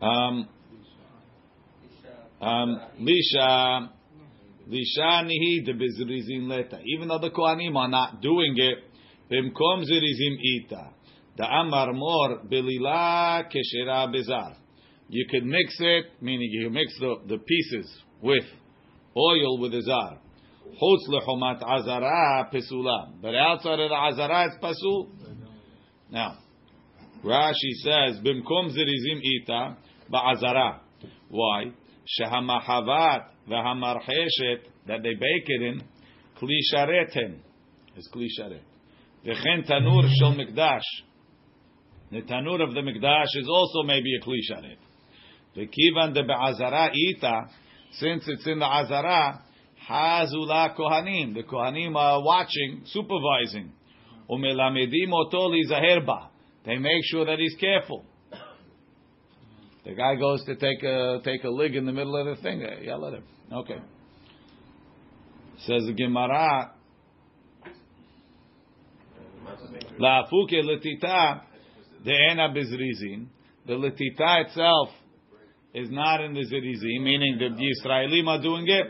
[0.00, 0.48] Um,
[2.40, 3.88] um, lisha,
[4.68, 6.80] lisha nihi debizrizim leta.
[6.86, 8.78] Even though the kohanim are not doing it,
[9.30, 10.90] v'mkom zirizim ita.
[11.36, 14.56] The amar mor belila keshera bezar.
[15.08, 18.44] You could mix it, meaning you mix the, the pieces with
[19.16, 20.18] oil with the zar.
[20.80, 23.20] Chutz lechomat azara pesula.
[23.20, 25.10] But outside of the azara, it's pasul.
[26.10, 26.38] Now,
[27.24, 29.76] Rashi says, Bimkom zirizim ita
[30.12, 30.80] ba'azara.
[31.28, 31.72] Why?
[32.20, 35.82] Shehamahavat v'hamarcheshet, that they bake it in,
[36.40, 37.38] kli
[37.96, 38.28] It's Is kli.
[39.24, 40.80] V'chen tanur shel mikdash.
[42.10, 44.76] The tanur of the mikdash is also maybe a kli sharet.
[45.56, 47.48] V'kivan de be'azara ita,
[47.92, 49.42] since it's in the azara,
[49.88, 51.34] hazula kohanim.
[51.34, 53.72] The kohanim are watching, supervising.
[54.30, 56.30] Umelamedim oto lizaher ba.
[56.64, 58.04] They make sure that he's careful.
[59.84, 62.62] The guy goes to take a take a lig in the middle of the thing.
[62.62, 63.22] Uh, yeah, let him.
[63.52, 63.78] Okay.
[65.58, 66.72] Says the Gemara.
[69.98, 71.42] La fuke letita
[72.06, 73.26] the ena bizrizin.
[73.66, 74.90] The letita itself
[75.74, 78.86] is not in the zirizim, meaning that the Israelim are doing it.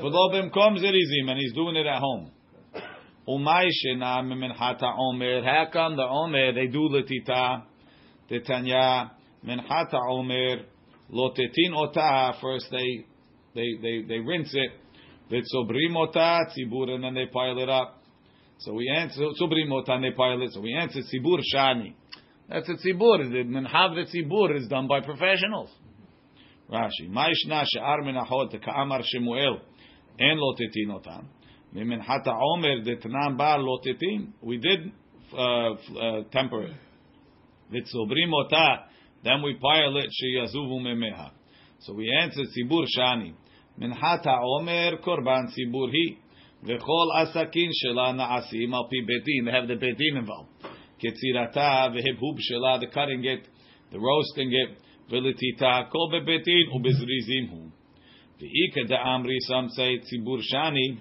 [0.00, 2.30] V'lo b'mkom zirizim, and he's doing it at home.
[3.28, 5.42] Umay shena minhata omer.
[5.42, 7.64] How come the omer they do letita?
[8.46, 9.10] Tanya
[9.44, 10.62] minhata omer
[11.12, 12.34] lotetin ota.
[12.40, 13.04] First they
[13.56, 14.70] they they they rinse it.
[15.28, 18.00] V'tzobrim ota tzibur, and then they pile it up.
[18.58, 20.52] So we answer tzobrim ota and they pile it.
[20.52, 21.94] So we answer tzibur shani.
[22.50, 23.30] That's a tzibur.
[23.30, 25.70] The minhav the tzibur is done by professionals.
[26.68, 27.08] Rashi.
[27.08, 29.60] Ma'ishna she'ar minachot ka'amar Shemuel
[30.18, 30.38] en
[31.76, 34.32] Omer detnan ba lotetin.
[34.42, 34.92] We did
[35.32, 36.74] uh, uh, temper it.
[37.72, 38.86] Vitzobrim ota.
[39.22, 41.30] Then we pile it sheyazuvu memeha.
[41.80, 43.34] So we answer tzibur shani.
[43.80, 46.18] Minhata Omer korban tzibur hi.
[46.64, 49.44] V'chol asakin shela na'asim al pi betin.
[49.44, 50.48] They have the betin involved.
[51.02, 53.48] Ketzirata v'hibhub shela, the cutting it,
[53.90, 54.78] the roasting it.
[55.10, 57.70] V'letita kol bebetin ubezrizim hu.
[58.40, 60.98] V'ika da amri, some say tzibur shani,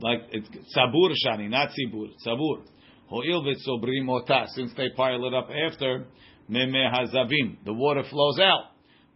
[0.00, 2.62] like it's sabur shani, not tzibur, sabur.
[3.10, 6.06] Ho'il v'tzobrim ota, since they pile it up after,
[6.48, 8.66] meme hazavim, the water flows out.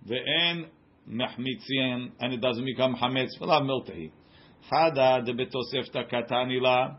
[0.08, 0.66] Ve'en
[1.08, 4.10] mehmitzian, and it doesn't become hametz, v'la miltehi.
[4.70, 6.96] Chada de betosefta katani la,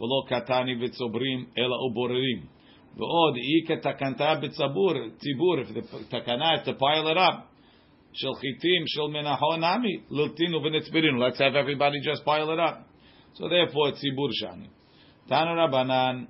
[0.00, 2.48] v'lo katani v'tzobrim, ela uborerim.
[2.97, 7.35] ועוד, אי כתקנתה בציבור, ציבור, if the תקנה is to pile it up,
[8.13, 12.77] של חיטים, של מנחו נמי, ללטינו ונצבירינו, let's have everybody just pile it up.
[13.33, 14.67] So therefore, ציבור shani.
[15.27, 16.25] תנו רבנן,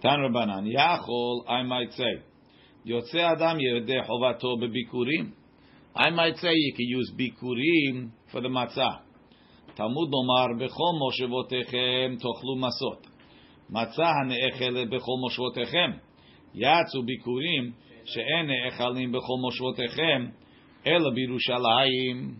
[0.00, 2.20] תנו רבנן, יכול, I might say,
[2.84, 5.30] יוצא אדם ירדה חובתו בביקורים,
[5.95, 9.01] I might say you can use bikurim for the matzah.
[9.75, 13.03] Talmud Omar bechol moshevotechem tochlu masot.
[13.73, 15.99] Matzah hane'echele bechol moshevotechem.
[16.55, 17.73] Yatzu bikurim
[18.05, 20.31] she'en ne'echalim bechol moshevotechem
[20.85, 22.35] ela birushalayim.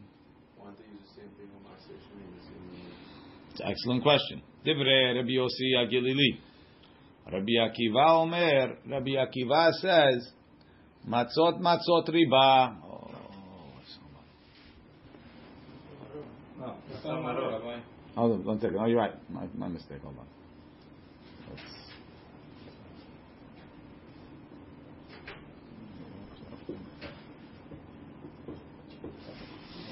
[3.51, 4.41] It's an excellent question.
[4.65, 6.39] Divrei Rabbi Yossi Agilili.
[7.31, 10.31] Rabbi Akiva Omer, Rabbi Akiva says,
[11.07, 12.90] matzot matzot riba.
[18.16, 18.78] Hold on, one second.
[18.78, 19.12] Oh, you're right.
[19.30, 20.00] My, my mistake.
[20.02, 20.26] Hold on.
[21.50, 21.62] Let's...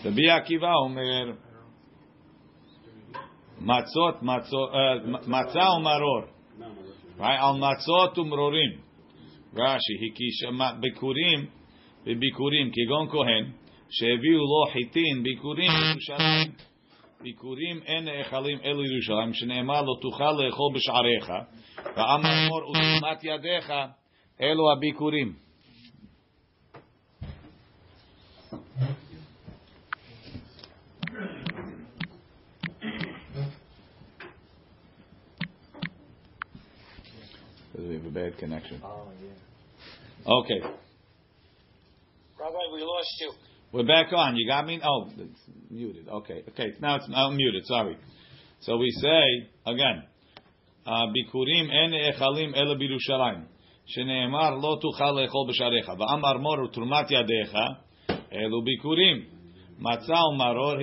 [0.05, 1.37] Rabbi Akiva Omer,
[3.63, 6.29] matzot, matzot, uh, matzah umaror.
[7.19, 7.39] Right?
[7.41, 8.81] Al matzot umrorim.
[9.55, 10.51] Rashi, hikisha,
[10.81, 11.49] bikurim,
[12.07, 13.53] bikurim, kigon kohen,
[13.91, 16.68] שהביאו לו חיטין, ביקורים בירושלים.
[17.22, 21.30] ביקורים אין נאכלים אלו ירושלים, שנאמר לו תוכל לאכול בשעריך,
[21.98, 23.74] ואמר מור ותרומת ידיך,
[24.42, 25.34] אלו הביקורים.
[37.78, 38.82] We have a bad connection.
[40.26, 40.62] Okay.
[42.40, 43.49] Rabbi, we lost you.
[43.73, 44.37] We're back on.
[44.37, 44.81] You got me?
[44.85, 45.41] Oh, it's
[45.71, 46.09] muted.
[46.09, 46.45] Okay.
[46.51, 46.73] Okay.
[46.81, 47.67] Now it's I'm muted.
[47.67, 47.97] Sorry.
[48.61, 50.05] So we say again,
[50.87, 53.45] bikurim en echalim ela birushalayim.
[53.87, 57.55] שנאמר לא תוכל לאכול בשעריך, ואמר מור ותרומת ידיך,
[58.33, 59.25] אלו ביקורים.
[59.79, 60.75] מצה ומרור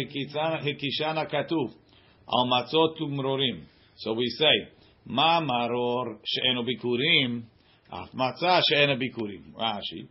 [0.69, 1.67] הקישן הכתוב,
[2.27, 3.55] על מצות ומרורים.
[3.95, 4.69] So we say,
[5.05, 7.41] מה מרור שאינו ביקורים,
[7.89, 9.41] אף מצה שאינו ביקורים.
[9.57, 10.03] רש"י,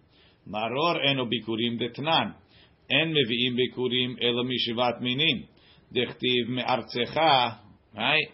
[0.46, 2.30] מרור אינו ביקורים דתנן.
[2.90, 5.42] אין מביאים ביקורים אלא משבעת מינים.
[5.92, 7.20] דכתיב מארצך,
[7.94, 8.30] right?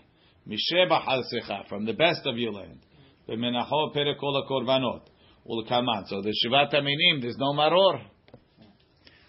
[0.46, 2.86] משבח ארצך, from the best of your land.
[3.28, 5.10] ומנחו פרק כל הקורבנות.
[5.48, 6.02] ולקמן.
[6.06, 8.00] So the שבעת המינים, there's no maror.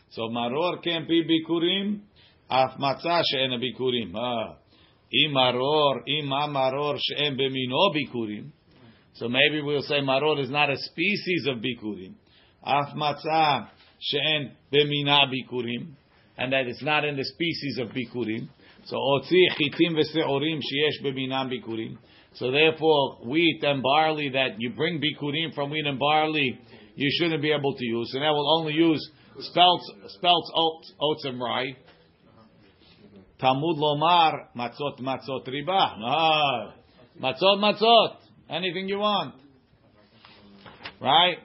[0.10, 2.00] So maror can't be bikurim.
[2.48, 4.16] אף מצה שאין ביקורים.
[5.14, 8.44] אם maror, אם המרור שאין במינו ביקורים.
[9.14, 12.14] So maybe we'll say maror is not a species of bikurim.
[12.62, 13.60] אף מצה
[14.03, 15.95] she'en b'mina bikurim,
[16.37, 18.49] and that it's not in the species of bikurim.
[18.87, 21.97] So otzi chitim v'seorim sheyesh b'minam bikurim.
[22.35, 26.59] So therefore, wheat and barley that you bring bikurim from wheat and barley,
[26.97, 28.11] you shouldn't be able to use.
[28.15, 31.77] And that will only use spelts, spelts, oats, oats and rye.
[33.39, 35.95] Talmud lomar matzot matzot riba.
[36.05, 36.75] Ah,
[37.21, 38.17] matzot matzot.
[38.49, 39.35] Anything you want,
[41.01, 41.39] right?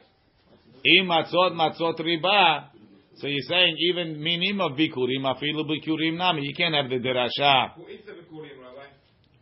[0.95, 2.69] Im matzot matzot riba.
[3.15, 6.41] So you're saying even minim of bikurim, afilu bikurim nami.
[6.43, 7.73] You can't have the derasha.
[7.75, 8.87] Who eats the bikurim, Rabbi?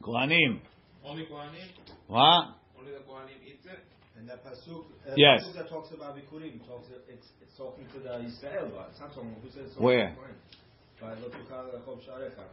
[0.02, 0.62] Kohanim.
[1.06, 1.68] Only Kohanim?
[2.08, 2.56] What?
[2.80, 3.80] Only the Kohanim eats it?
[4.18, 5.44] And that pasuk, uh, Yes.
[5.44, 6.88] pasuk that talks about bikurim talks.
[7.10, 9.36] It's, it's talking to the Israel, but it's not talking.
[9.44, 9.76] Who says?
[9.78, 10.16] Where?
[11.02, 12.48] By lo tuchal lechov.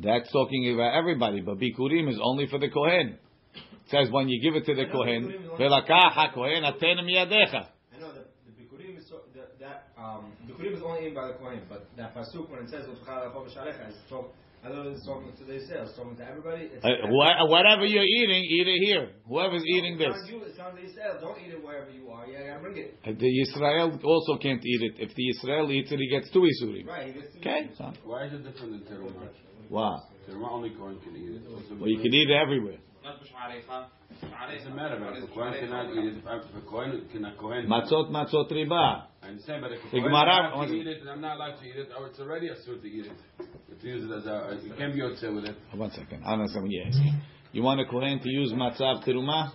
[0.00, 3.18] That's talking about everybody, but bikurim is only for the kohen.
[3.54, 5.28] It says when you give it to the kohen,
[5.58, 7.68] velakach hakohen atenem yadecha.
[7.94, 11.28] I know that the bikurim is so, that, that um, bikurim is only aimed by
[11.28, 14.32] the kohen, but that pasuk when it says lo tuchal lechov sharecha is talk.
[14.64, 15.82] I know it's talking to the Israel.
[15.90, 16.70] It's talking to everybody.
[16.70, 19.10] It's, Uh, wha- whatever you're eating, eat it here.
[19.26, 20.22] Whoever's eating it's this.
[20.22, 21.18] on you, It's on the Israel.
[21.20, 22.28] Don't eat it wherever you are.
[22.30, 22.94] Yeah, gotta bring it.
[23.04, 24.94] Uh, The Israel also can't eat it.
[25.02, 26.86] If the Israel eats it, he gets two isurim.
[26.86, 27.08] Right.
[27.08, 29.28] he gets to- Okay, so Why is it different than teruma?
[29.68, 30.04] wow.
[30.30, 31.42] Teruma only Kohen can eat it.
[31.52, 32.78] Also Well, you can eat it everywhere.
[33.04, 33.86] Not b'sh'arecha.
[34.22, 37.24] It doesn't matter, but if a Kohen cannot eat it, uh, if a Kohen can
[37.24, 37.66] a Kohen.
[37.66, 39.04] Matzot matzot riba.
[39.22, 41.36] I understand, but if a The Kohen Gemara- allowed to eat it and I'm not
[41.36, 43.46] allowed to eat it, or it's already assured to eat it.
[43.72, 45.56] If you use it as a, you can be yotzeh with it.
[45.74, 46.22] One second.
[46.24, 47.20] I don't understand what you're asking.
[47.52, 49.52] You want a kohen to use matzav teruma?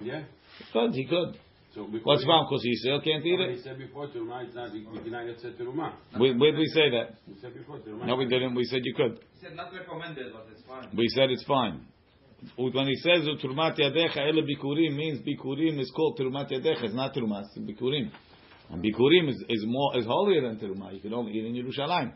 [0.00, 0.22] Yeah.
[0.72, 1.38] Good, he could.
[1.74, 2.46] So What's wrong?
[2.50, 3.62] Because he still can't eat He it.
[3.62, 4.74] said before teruma, it's not.
[4.74, 5.92] You cannot yotzeh teruma.
[6.16, 7.14] Where, where did we say that?
[7.26, 8.06] You said before teruma.
[8.06, 8.54] No, we didn't.
[8.54, 9.18] We said you could.
[9.34, 10.88] He said not recommended, but it's fine.
[10.96, 11.86] We said it's fine.
[12.56, 16.84] When he says turmat yadecha ele bikurim means bikurim is called turmat yadecha.
[16.84, 17.44] It's not turmat.
[17.54, 18.10] It's bikurim.
[18.70, 20.94] And bikurim is, is more is holier than turma.
[20.94, 22.12] You can only eat in Yerushalayim.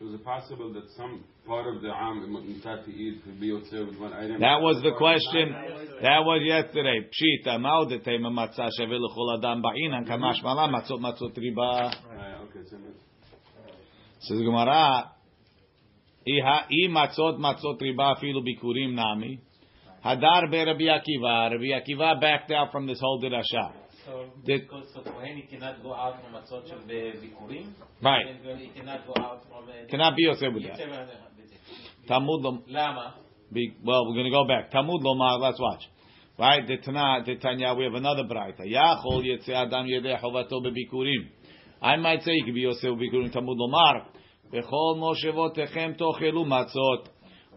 [0.00, 3.98] Was it possible that some part of the am mutar to eat could be with
[3.98, 4.40] one item?
[4.40, 5.50] That was the question.
[6.02, 7.08] That was yesterday.
[7.10, 11.88] Pshita maudete matzah sheve lechol adam ba'inan kamash malam matzot matzot riba.
[12.44, 12.76] Okay, so
[14.20, 15.10] Says the Gemara,
[16.27, 19.39] "I matzot matzot riba afilu bikurim nami."
[20.03, 21.51] Hadar be Rabbi Akiva.
[21.51, 23.71] Rabbi Akiva backed out from this whole dirasha.
[24.05, 27.67] So, Did- because so Kohen he cannot go out from matzot של ביקורים.
[28.01, 28.25] Right.
[28.27, 29.63] And he cannot go out from...
[29.69, 30.77] uh, Cannot be Yosef with that.
[32.07, 33.13] Talmud lom- למה?
[33.53, 34.71] be, well, we're going to go back.
[34.71, 35.39] Talmud lomar.
[35.39, 35.83] Let's watch.
[36.37, 38.61] Right, the Tana, the Tanya, we have another brayta.
[38.65, 41.29] Yachol yetzeh adam yedei chovato bebikurim.
[41.81, 43.31] I might say you could be Yosef bebikurim.
[43.31, 44.05] Talmud lomar.
[44.52, 47.02] Bechol moshevotechem tochelu matzot.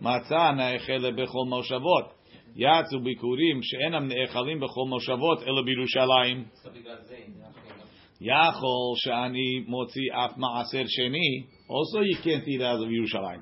[0.02, 2.22] Matzah na'echele bechol moshavot.
[2.56, 6.46] יצאו ביקורים שאינם נאכלים בכל מושבות אלא בירושלים.
[8.22, 13.42] יכול שאני מוציא אף מעשר שני, also you can't eat out ירושלים.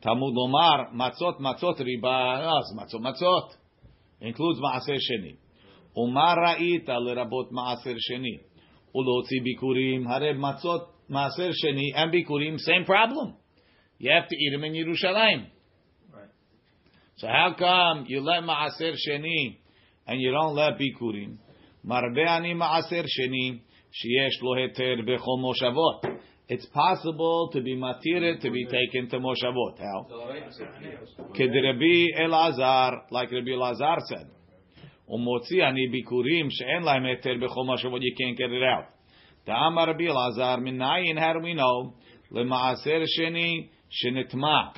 [0.00, 3.56] תלמוד לומר, מצות מצות ריבה, אז מצות מצות.
[4.22, 5.32] includes מעשר שני.
[5.96, 8.36] ומה ראית לרבות מעשר שני?
[8.94, 13.34] ולהוציא ביקורים, הרי מצות Maser Sheni, and Bikurim, same problem.
[13.98, 15.46] You have to eat them in Yerushalayim.
[16.12, 16.28] Right.
[17.16, 19.58] So how come you let Maaser Sheni
[20.06, 21.36] and you don't let Bikurim?
[21.84, 26.18] Marbe ani Maaser Sheni, sheyesh lo heter bechol moshavot.
[26.48, 29.78] It's possible to be matire, to be taken to moshavot.
[29.78, 30.06] How?
[31.34, 34.28] Kedrebi Elazar, like Rabbi Elazar said.
[35.12, 38.86] Umotzi ani Bikurim, she'en lahem heter bechol moshavot, you can't get it out.
[39.50, 41.94] Ta'amar Rabbi Elazar, minayin, how do we know?
[42.30, 44.74] Lema'aser sheni shenitma.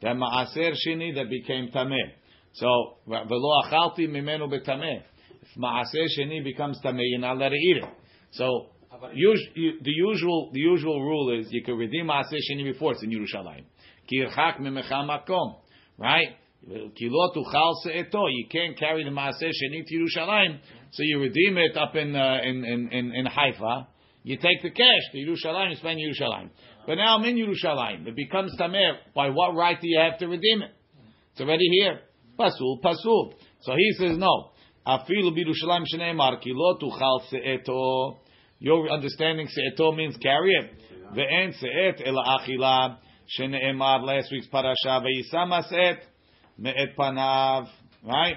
[0.00, 2.12] The ma'aser sheni that became tameh.
[2.54, 5.02] So, velo achalti mimenu betameh.
[5.42, 7.84] If ma'aser sheni becomes tameh, you're not allowed to eat it.
[8.30, 13.02] So, us- the usual the usual rule is you can redeem ma'aser sheni before it's
[13.02, 13.64] in Yerushalayim.
[14.08, 15.56] Ki irchak mimecha makom.
[15.98, 16.28] Right?
[16.66, 20.60] You can't carry the Maaser Sheni to Yerushalayim,
[20.92, 23.86] so you redeem it up in uh, in, in, in, in Haifa,
[24.24, 26.48] you take the cash to Yerushalayim, you spend Yerushalayim.
[26.86, 28.06] But now I'm in Yerushalayim.
[28.06, 28.94] It becomes Tameh.
[29.14, 30.70] By what right do you have to redeem it?
[31.32, 32.00] It's already here.
[32.38, 33.34] Pasul, pasul.
[33.60, 34.52] So he says no.
[34.86, 38.16] Afilu b'Yerushalayim shneimar ki lo tuchal se'eto
[38.60, 40.70] Your understanding se'eto means carry it.
[41.14, 42.96] Ve'en se'et ela achila
[43.38, 45.98] shene'emar last week's parasha ve'yisa mas'et
[46.56, 47.68] me'et panav.
[48.02, 48.36] Right?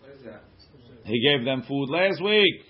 [0.00, 0.42] What is that?
[1.04, 2.62] He gave them food last week.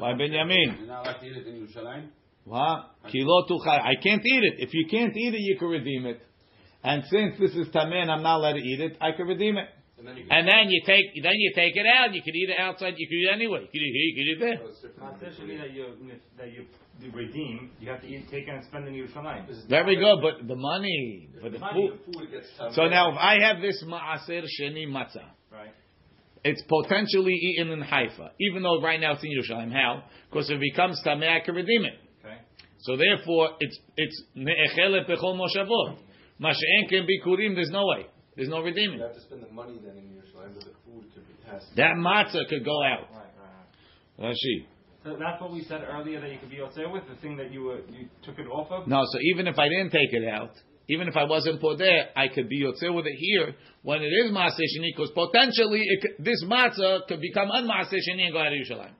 [0.00, 0.76] By Benjamin.
[0.78, 2.08] You're not allowed to eat it in Yerushalayim?
[2.44, 2.90] What?
[3.10, 3.68] Kilo tuchal.
[3.68, 4.54] I can't eat it.
[4.58, 6.20] If you can't eat it, you can redeem it.
[6.82, 9.58] And since this is tameh and I'm not allowed to eat it, I can redeem
[9.58, 9.68] it.
[9.98, 12.14] And then you And then you take then you take it out.
[12.14, 12.94] You can eat it outside.
[12.96, 13.60] You can eat it anyway.
[13.60, 14.08] You can eat it here.
[14.08, 14.58] You can eat it there.
[15.16, 15.86] Essentially, that you
[16.38, 16.64] that you
[17.00, 19.68] you redeem, you have to eat, take it and spend it in Yerushalayim.
[19.68, 20.20] Very good.
[20.22, 21.98] But the money for the money, food.
[22.06, 22.74] the food gets tough.
[22.74, 25.74] So now, if I have this maaser sheni matzah, Right.
[26.44, 29.72] It's potentially eaten in Haifa, even though right now it's in Yerushalayim.
[29.72, 30.04] How?
[30.30, 31.98] Because if it becomes tameh, I can redeem it.
[32.24, 32.38] Okay.
[32.80, 35.98] So therefore, it's it's ne'echelet bechol moshavot.
[36.40, 37.54] Masha'en can be kurim.
[37.54, 38.06] There's no way.
[38.36, 38.98] There's no redeeming.
[38.98, 41.62] You have to spend the money then in Yerushalayim, but the food could be has.
[41.76, 43.08] That matzah could go out.
[43.12, 43.26] Right,
[44.18, 44.30] right, right.
[44.32, 44.66] Rashi.
[45.04, 47.50] So that's what we said earlier that you could be yotzei with, the thing that
[47.50, 48.86] you were, you took it off of?
[48.86, 50.50] No, so even if I didn't take it out,
[50.89, 54.07] even if I wasn't put there, I could be yotzei with it here when it
[54.07, 58.39] is maaseh sheni, because potentially it could, this matzah could become unmaaseh sheni and go
[58.39, 58.93] out of Yerushalayim.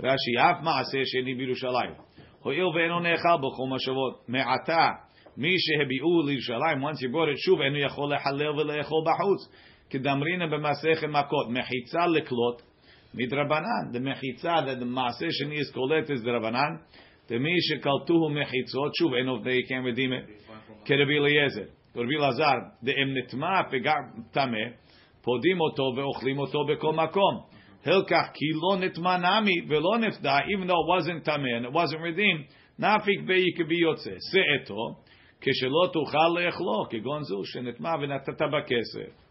[0.00, 1.96] Rashi, af maaseh sheni b'Yerushalayim.
[2.42, 5.00] Ho'il ve'eno ne'echal b'chol mashavot me'ata
[5.36, 6.80] mi shehebi'u l'Yerushalayim.
[6.80, 9.48] Once you brought it shuv, enu yachol lehalel v'le'echol b'chutz.
[9.90, 12.62] כדמרינא במסכת מכות, מחיצה לקלוט,
[13.14, 13.92] מדרבנן.
[13.92, 16.76] The מחיצה that the מעשה שני is קולט is דרבנן.
[17.28, 20.49] דמי שקלטוהו מחיצות, שוב, אין עובדי, you can't redeem it.
[20.84, 21.64] כרבי אליעזר.
[21.96, 23.94] רבי אלעזר, דאם נטמע פגע
[24.30, 24.58] טמא,
[25.22, 27.40] פודים אותו ואוכלים אותו בכל מקום.
[27.84, 32.00] הלקח כי לא נטמע נמי ולא נפדה, even though it wasn't טמא and it wasn't
[32.00, 34.10] redeemed, נפיק בי כבי יוצא.
[34.10, 34.94] שאתו,
[35.40, 39.26] כשלא תוכל לאכלו, כגון זו שנטמע ונתת בכסף.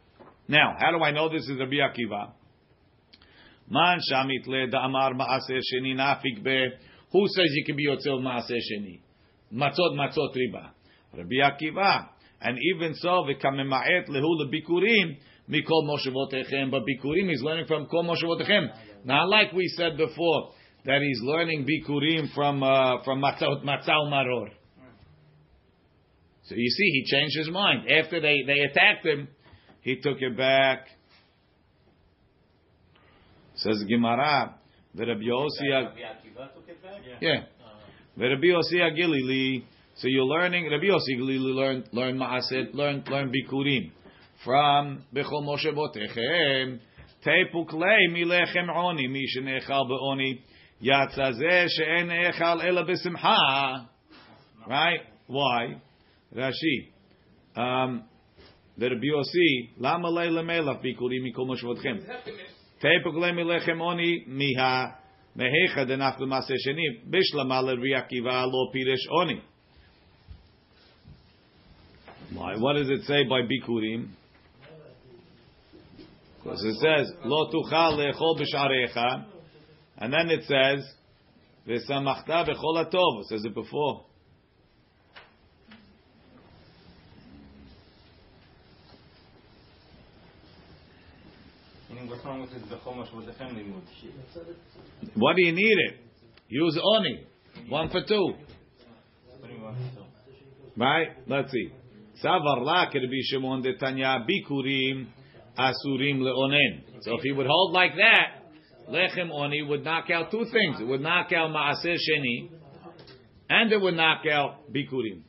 [0.47, 2.33] Now, how do I know this is Rabbi Akiva?
[3.67, 6.67] Man shamit le da'amar ma'aser sheni nafik be.
[7.11, 9.01] Who says you can be yotzel ma'aser sheni?
[9.51, 10.69] Matzot matzot riba.
[11.16, 12.08] Rabbi Akiva.
[12.40, 15.16] And even so, v'kamema'et lehu lebikurim
[15.50, 16.70] mikol moshevotechem.
[16.70, 18.68] But bikurim is learning from kol moshevotechem.
[19.04, 20.52] Not like we said before
[20.84, 24.48] that he's learning bikurim from uh, from matzot matzal maror.
[26.44, 29.28] So you see, he changed his mind after they they attacked him.
[29.82, 30.86] He took it back.
[33.54, 34.54] Says Gemara,
[34.94, 37.02] the Rabbi Yossi, Rabbi Akiva took it back?
[37.20, 37.44] yeah,
[38.16, 39.64] the Rabbi Yossi Agilili.
[39.96, 40.70] So you're learning.
[40.70, 43.90] Rabbi Yossi Agilili learn Maaset, learn learn Bikurim
[44.44, 46.78] from Bechol Moshe Botechem.
[47.26, 50.40] Tepuk lei milechem oni mi shenechal beoni
[50.82, 53.88] yatza zeh she'en echal ela besimcha.
[54.66, 55.00] Right?
[55.26, 55.82] Why?
[56.34, 56.92] Rashi.
[57.56, 58.04] Um,
[58.78, 62.00] the Rabbi Yossi, lama leila melach bikurim mikol moshvotchem.
[62.82, 64.94] Teipuk le milechem oni miha
[65.36, 69.42] mehecha denaf l'maseh sheni bishlama le Akiva lo piresh oni.
[72.34, 72.56] Why?
[72.56, 74.10] What does it say by bikurim?
[76.42, 79.24] Because it says lo tuchal lechol b'sharecha,
[79.98, 80.86] and then it says
[81.66, 83.20] v'samachta b'chol atov.
[83.22, 84.06] It says it before.
[91.90, 93.82] Meaning, what's wrong with this Bechomash with the family mood?
[95.14, 95.96] What do you need it?
[96.48, 97.26] Use oni.
[97.68, 98.34] One for two.
[99.40, 100.02] What do you want to do?
[100.76, 101.08] Right?
[101.26, 101.72] Let's see.
[102.23, 105.07] Savar la Rabbi Shimon de Tanya bikurim
[105.57, 107.01] asurim leonen.
[107.01, 108.43] So if he would hold like that,
[108.89, 110.79] lechem oni would knock out two things.
[110.79, 112.49] It would knock out maaser sheni,
[113.49, 115.23] and it would knock out bikurim.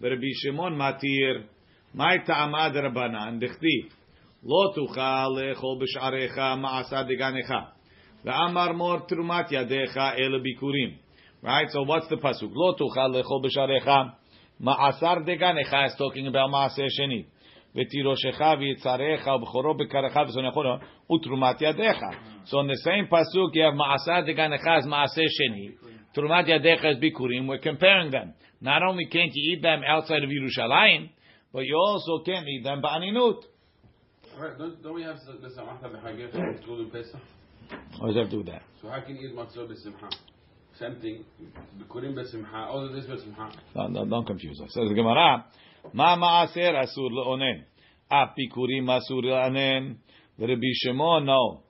[0.00, 1.44] But Rabbi Shimon matir,
[1.94, 3.92] my ta'amad rabbanan dechtiv.
[4.44, 7.54] לא תוכל לאכול בשעריך מעשה דגנך.
[8.24, 10.90] ואמר מור תרומת ידיך אלה ביקורים.
[11.42, 11.70] Right?
[11.70, 12.50] So what's the pasuk?
[12.54, 13.90] לא תוכל לאכול בשעריך
[14.60, 17.24] מעשר דגנך is talking about מעשה שני.
[17.76, 20.60] ותירושך ויצריך ובכורו בקרך ושונאכו
[21.12, 21.98] ותרומת ידיך.
[22.44, 25.68] So in the same pasuk you have מעשר דגנך as מעשה שני.
[26.12, 27.50] תרומת ידיך is ביקורים.
[27.50, 28.32] We're comparing them.
[28.62, 31.08] Not only can't you eat them outside of Yerushalayim,
[31.52, 33.44] but you also can't eat them ba'aninut.
[34.38, 37.20] Right, don't, don't we have the samachta b'chagir including Pesach?
[37.98, 38.62] What does that have to do with that?
[38.80, 40.08] So how can you eat matzah b'simcha?
[40.79, 41.25] Same.
[41.79, 42.67] Bikurim besimcha.
[42.67, 43.51] All of this besimcha.
[43.75, 44.73] No, no, don't confuse us.
[44.73, 45.45] Says the Gemara,
[45.93, 47.63] Ma ma'aser asur le'onen.
[48.11, 49.95] Bikurim asur le'onen.
[50.39, 51.63] Rabbi Shimon, no.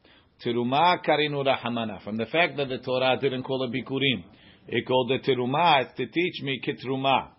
[0.43, 2.03] Teruma karinu rahamana.
[2.03, 4.24] From the fact that the Torah didn't call it bikurim.
[4.68, 7.30] It called it Teruma It's to teach me kitruma.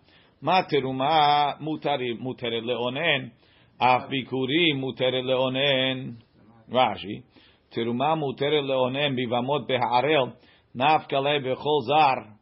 [0.41, 3.31] Ma Teruma mutari mutare le'onen.
[3.79, 6.15] Af bikurim mutare le'onen.
[6.71, 7.23] Rashi.
[7.75, 10.33] Tiruma mutare le'onen bivamot beha'arel.
[10.79, 12.37] Nafkale bechol zar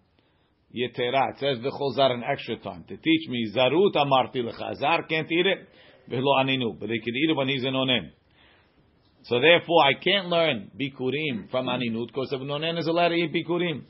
[0.73, 1.31] yetera.
[1.31, 4.75] It says bechol zar an extra time to teach me zarut amarti lecha.
[4.75, 5.67] Zar can't eat it.
[6.09, 8.11] V'lo aninu, but they can eat it when he's an onen.
[9.23, 13.33] So therefore, I can't learn bikurim from aninut because an onen is allowed to eat
[13.33, 13.83] bikurim.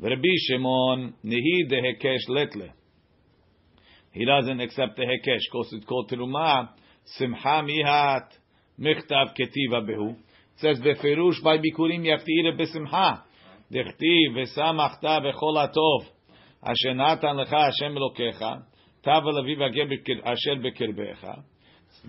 [0.00, 2.70] Rabbi Shimon nihi dehekesh letle.
[4.10, 6.70] He doesn't accept the hekesh because it's called teruma
[7.04, 8.28] simcha mihat
[8.80, 10.12] michtav ketiva behu.
[10.12, 10.16] It
[10.60, 13.22] says beferush by bikurim you have to eat it besimcha.
[13.71, 16.09] דכתיב ושמחת בכל הטוב
[16.61, 18.43] אשר נתן לך השם אלוקיך
[19.01, 19.85] תב אביב הגר
[20.23, 21.27] אשר בקרבך.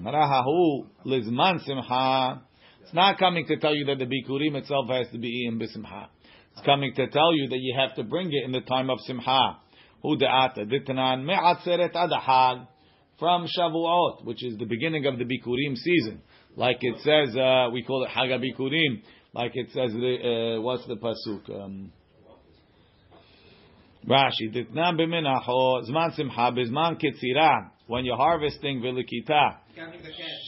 [0.01, 2.33] אמרה ההוא לזמן שמחה
[2.85, 6.09] It's not coming to tell you that the bikurim itself has to be eaten besimcha.
[6.53, 8.99] It's coming to tell you that you have to bring it in the time of
[9.07, 9.59] simcha.
[10.03, 12.67] Hu de'ata ditnan me'atzeret adahag
[13.19, 16.23] from Shavuot, which is the beginning of the bikurim season.
[16.57, 19.03] Like it says, uh, we call it Haga Bikurim,
[19.34, 21.50] like it says, uh, what's the pasuk?
[21.50, 21.92] Um,
[24.08, 29.58] Rashi, ditnan b'minacho, zman simcha, b'zman ketzira, when you're harvesting v'likita,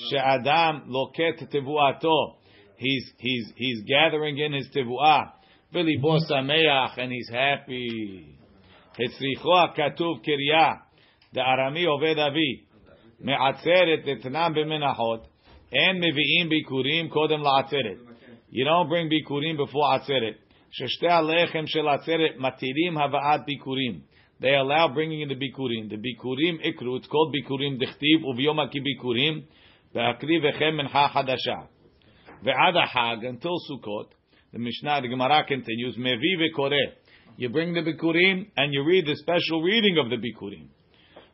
[0.10, 2.36] she'adam loket tevuato,
[2.78, 5.32] he's, he's, he's gathering in his tevuah,
[5.74, 8.38] v'libo sameach, and he's happy.
[8.98, 10.80] Hetzricho katuv kirya,
[11.36, 12.66] arami oved avi,
[13.20, 15.26] me'atzeret ditnan b'minachot,
[15.74, 18.09] and mevi'im bikurim kodem la'atzeret.
[18.52, 20.36] You don't bring bikurim before atzeret.
[20.80, 24.02] Sheshte alechem shel atzeret matirim hava'at bikurim.
[24.42, 25.90] They allow bringing in the bikurim.
[25.90, 26.98] The bikurim ikru.
[26.98, 29.44] It's called bikurim dichtiv ki bikurim
[29.94, 31.68] ve'akri vechem mincha hadasha.
[32.44, 34.08] Ve'ad hag until Sukkot.
[34.52, 35.98] The Mishnah, the Gemara continues.
[35.98, 36.94] Mevi ve'koreh.
[37.38, 40.70] You bring the bikurim and you read the special reading of the bikurim.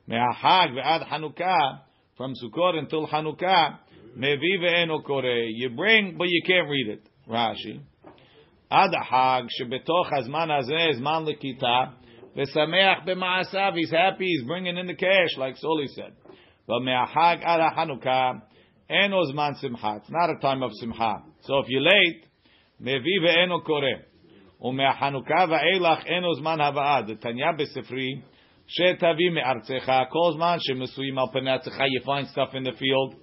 [0.07, 1.81] Me'ahag ve'ad Hanukkah
[2.17, 3.79] from Sukkot until Hanukkah.
[4.16, 5.50] Mevi ve'eno koreh.
[5.54, 7.08] You bring, but you can't read it.
[7.28, 7.80] Rashi.
[8.70, 11.84] עד החג שבתוך הזמן הזה זמן לכיתה
[12.36, 16.12] ושמח במעשיו, he's happy, he's bringing in the cash, like Soli said.
[16.66, 18.30] But מהחג עד החנוכה
[18.90, 21.14] אינו זמן שמחה, it's not a time of שמחה.
[21.42, 22.26] So if you're late,
[22.80, 24.10] מביא ואינו קורא.
[24.62, 27.02] ומהחנוכה ואילך אינו זמן הבאה.
[27.02, 28.08] דתניא בספרי,
[28.66, 33.14] שתביא מארצך, כל זמן שמצויים על פני ארצך, you find stuff in the field.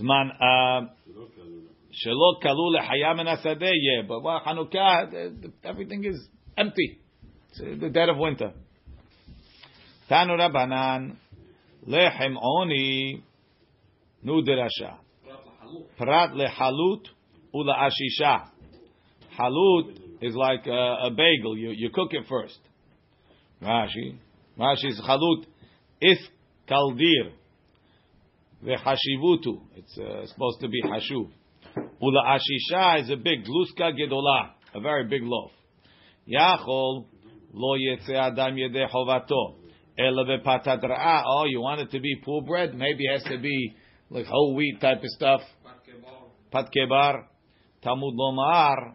[0.00, 0.30] Zman
[2.04, 6.98] Shelok Kalule leHayam and But well, Hanukkah, everything is empty.
[7.50, 8.52] It's the dead of winter.
[10.10, 11.16] Tanu Rabbanan
[11.88, 13.22] Lechem Oni
[14.24, 14.96] Nuderasha
[15.96, 17.06] Prat Lehalut
[17.54, 18.48] Ula Ashisha.
[19.38, 21.56] Halut is like a, a bagel.
[21.56, 22.58] You, you cook it first.
[23.62, 24.18] Rashi.
[24.58, 25.44] Rashi is Halut
[26.00, 26.18] Is
[26.68, 27.32] Kaldir.
[28.64, 29.60] V'hashivutu.
[29.76, 31.30] It's uh, supposed to be hashuv.
[32.00, 35.50] Ula ashisha is a big gluska gedola, a very big loaf.
[36.28, 37.06] Yachol
[37.52, 39.56] lo yetze adam yede chovato.
[39.96, 40.24] Ela.
[41.26, 42.74] Oh, you want it to be poor bread?
[42.74, 43.74] Maybe it has to be
[44.10, 45.40] like whole wheat type of stuff.
[46.50, 47.26] Pat kebar.
[47.82, 48.94] Talmud lomar.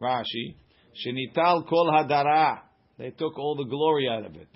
[0.00, 0.56] Rashi.
[0.94, 2.60] Shenital kol hadara.
[2.98, 4.48] They took all the glory out of it.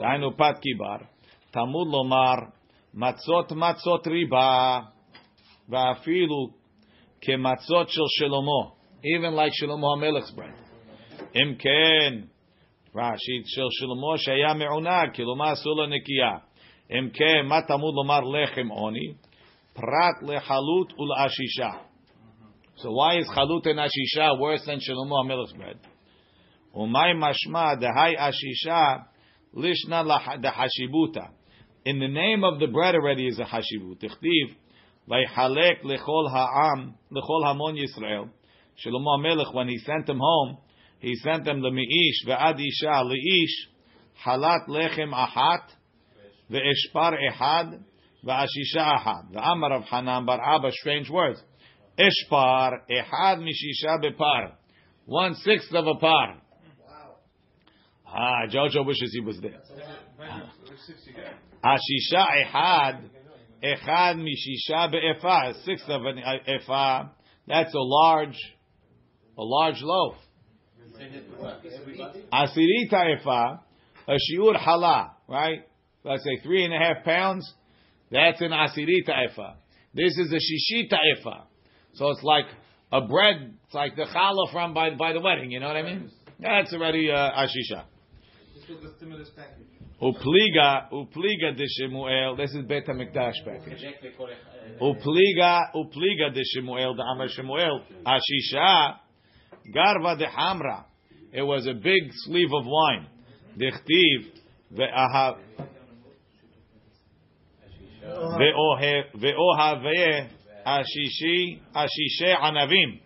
[0.00, 1.06] Tainu pat kibar.
[1.52, 2.52] Talmud lomar.
[2.96, 4.86] Matzot matzot riba.
[5.68, 6.52] Va'afilu
[7.26, 8.72] kematzot shel Shlomo,
[9.02, 10.54] even like Shlomo HaMelech's bread.
[11.34, 12.30] Im ken,
[12.94, 16.42] Rashi shel Shlomo shaya me'unag, kiloma sula nikiya.
[16.90, 19.16] Im ken, ma tamud lomar lechem oni,
[19.74, 21.80] prat lechalut ul'ashisha.
[22.76, 25.78] So why is chalut and ashisha worse than Shlomo HaMelech's bread?
[26.76, 29.06] Umay mashma dehai ashisha
[29.56, 30.04] lishna
[30.40, 31.30] dehashibuta.
[31.84, 34.00] In the name of the bread already is a hashibut.
[34.00, 34.54] Tichtiv,
[35.06, 38.30] Vayhalek lechol ha'am, lechol hamon Yisrael.
[38.82, 40.56] Shlomo HaMelech, when he sent them home,
[41.00, 43.68] he sent them le'mi'ish ve'ad isha le'ish
[44.24, 45.64] halat lechem ahat
[46.50, 47.82] ve'eshpar ehad
[48.24, 49.32] ve'ashisha ahad.
[49.32, 51.42] The Amar of Hanan bar Abba, strange words.
[51.98, 54.52] Eshpar ehad mishisha bepar.
[55.04, 56.40] One sixth of a par.
[58.16, 59.60] Ah, Jojo wishes he was there.
[61.64, 63.10] Ashisha ehad
[63.64, 67.10] Echad mishisha be'efa, a sixth of an efa.
[67.46, 68.36] That's a large,
[69.38, 70.16] a large loaf.
[72.32, 73.60] Asirita efa,
[74.06, 75.60] a shiur hala, right?
[76.04, 77.50] Let's say three and a half pounds.
[78.10, 79.54] That's an asirita efa.
[79.94, 81.44] This is a shishita efa.
[81.94, 82.46] So it's like
[82.92, 83.54] a bread.
[83.64, 85.50] It's like the challah from by by the wedding.
[85.50, 86.10] You know what I mean?
[86.38, 87.84] That's already uh, ashisha.
[90.00, 92.36] Upliga, upliga de Shemuel.
[92.36, 93.84] This is Beta Hamikdash package.
[94.80, 97.82] Upliga, upliga de Shemuel, the Amar Shemuel.
[98.06, 98.98] Ashisha,
[99.74, 100.84] garva de Hamra.
[101.32, 103.08] It was a big sleeve of wine.
[103.58, 104.32] Dechtiv
[104.72, 105.38] ve'ahav
[109.16, 110.28] ve'ohaveh
[110.66, 113.00] ashishi ashishe anavim.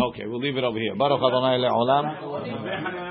[0.00, 0.94] Okay, we'll leave it over here.
[0.94, 3.07] Baruch Adonai le'olam.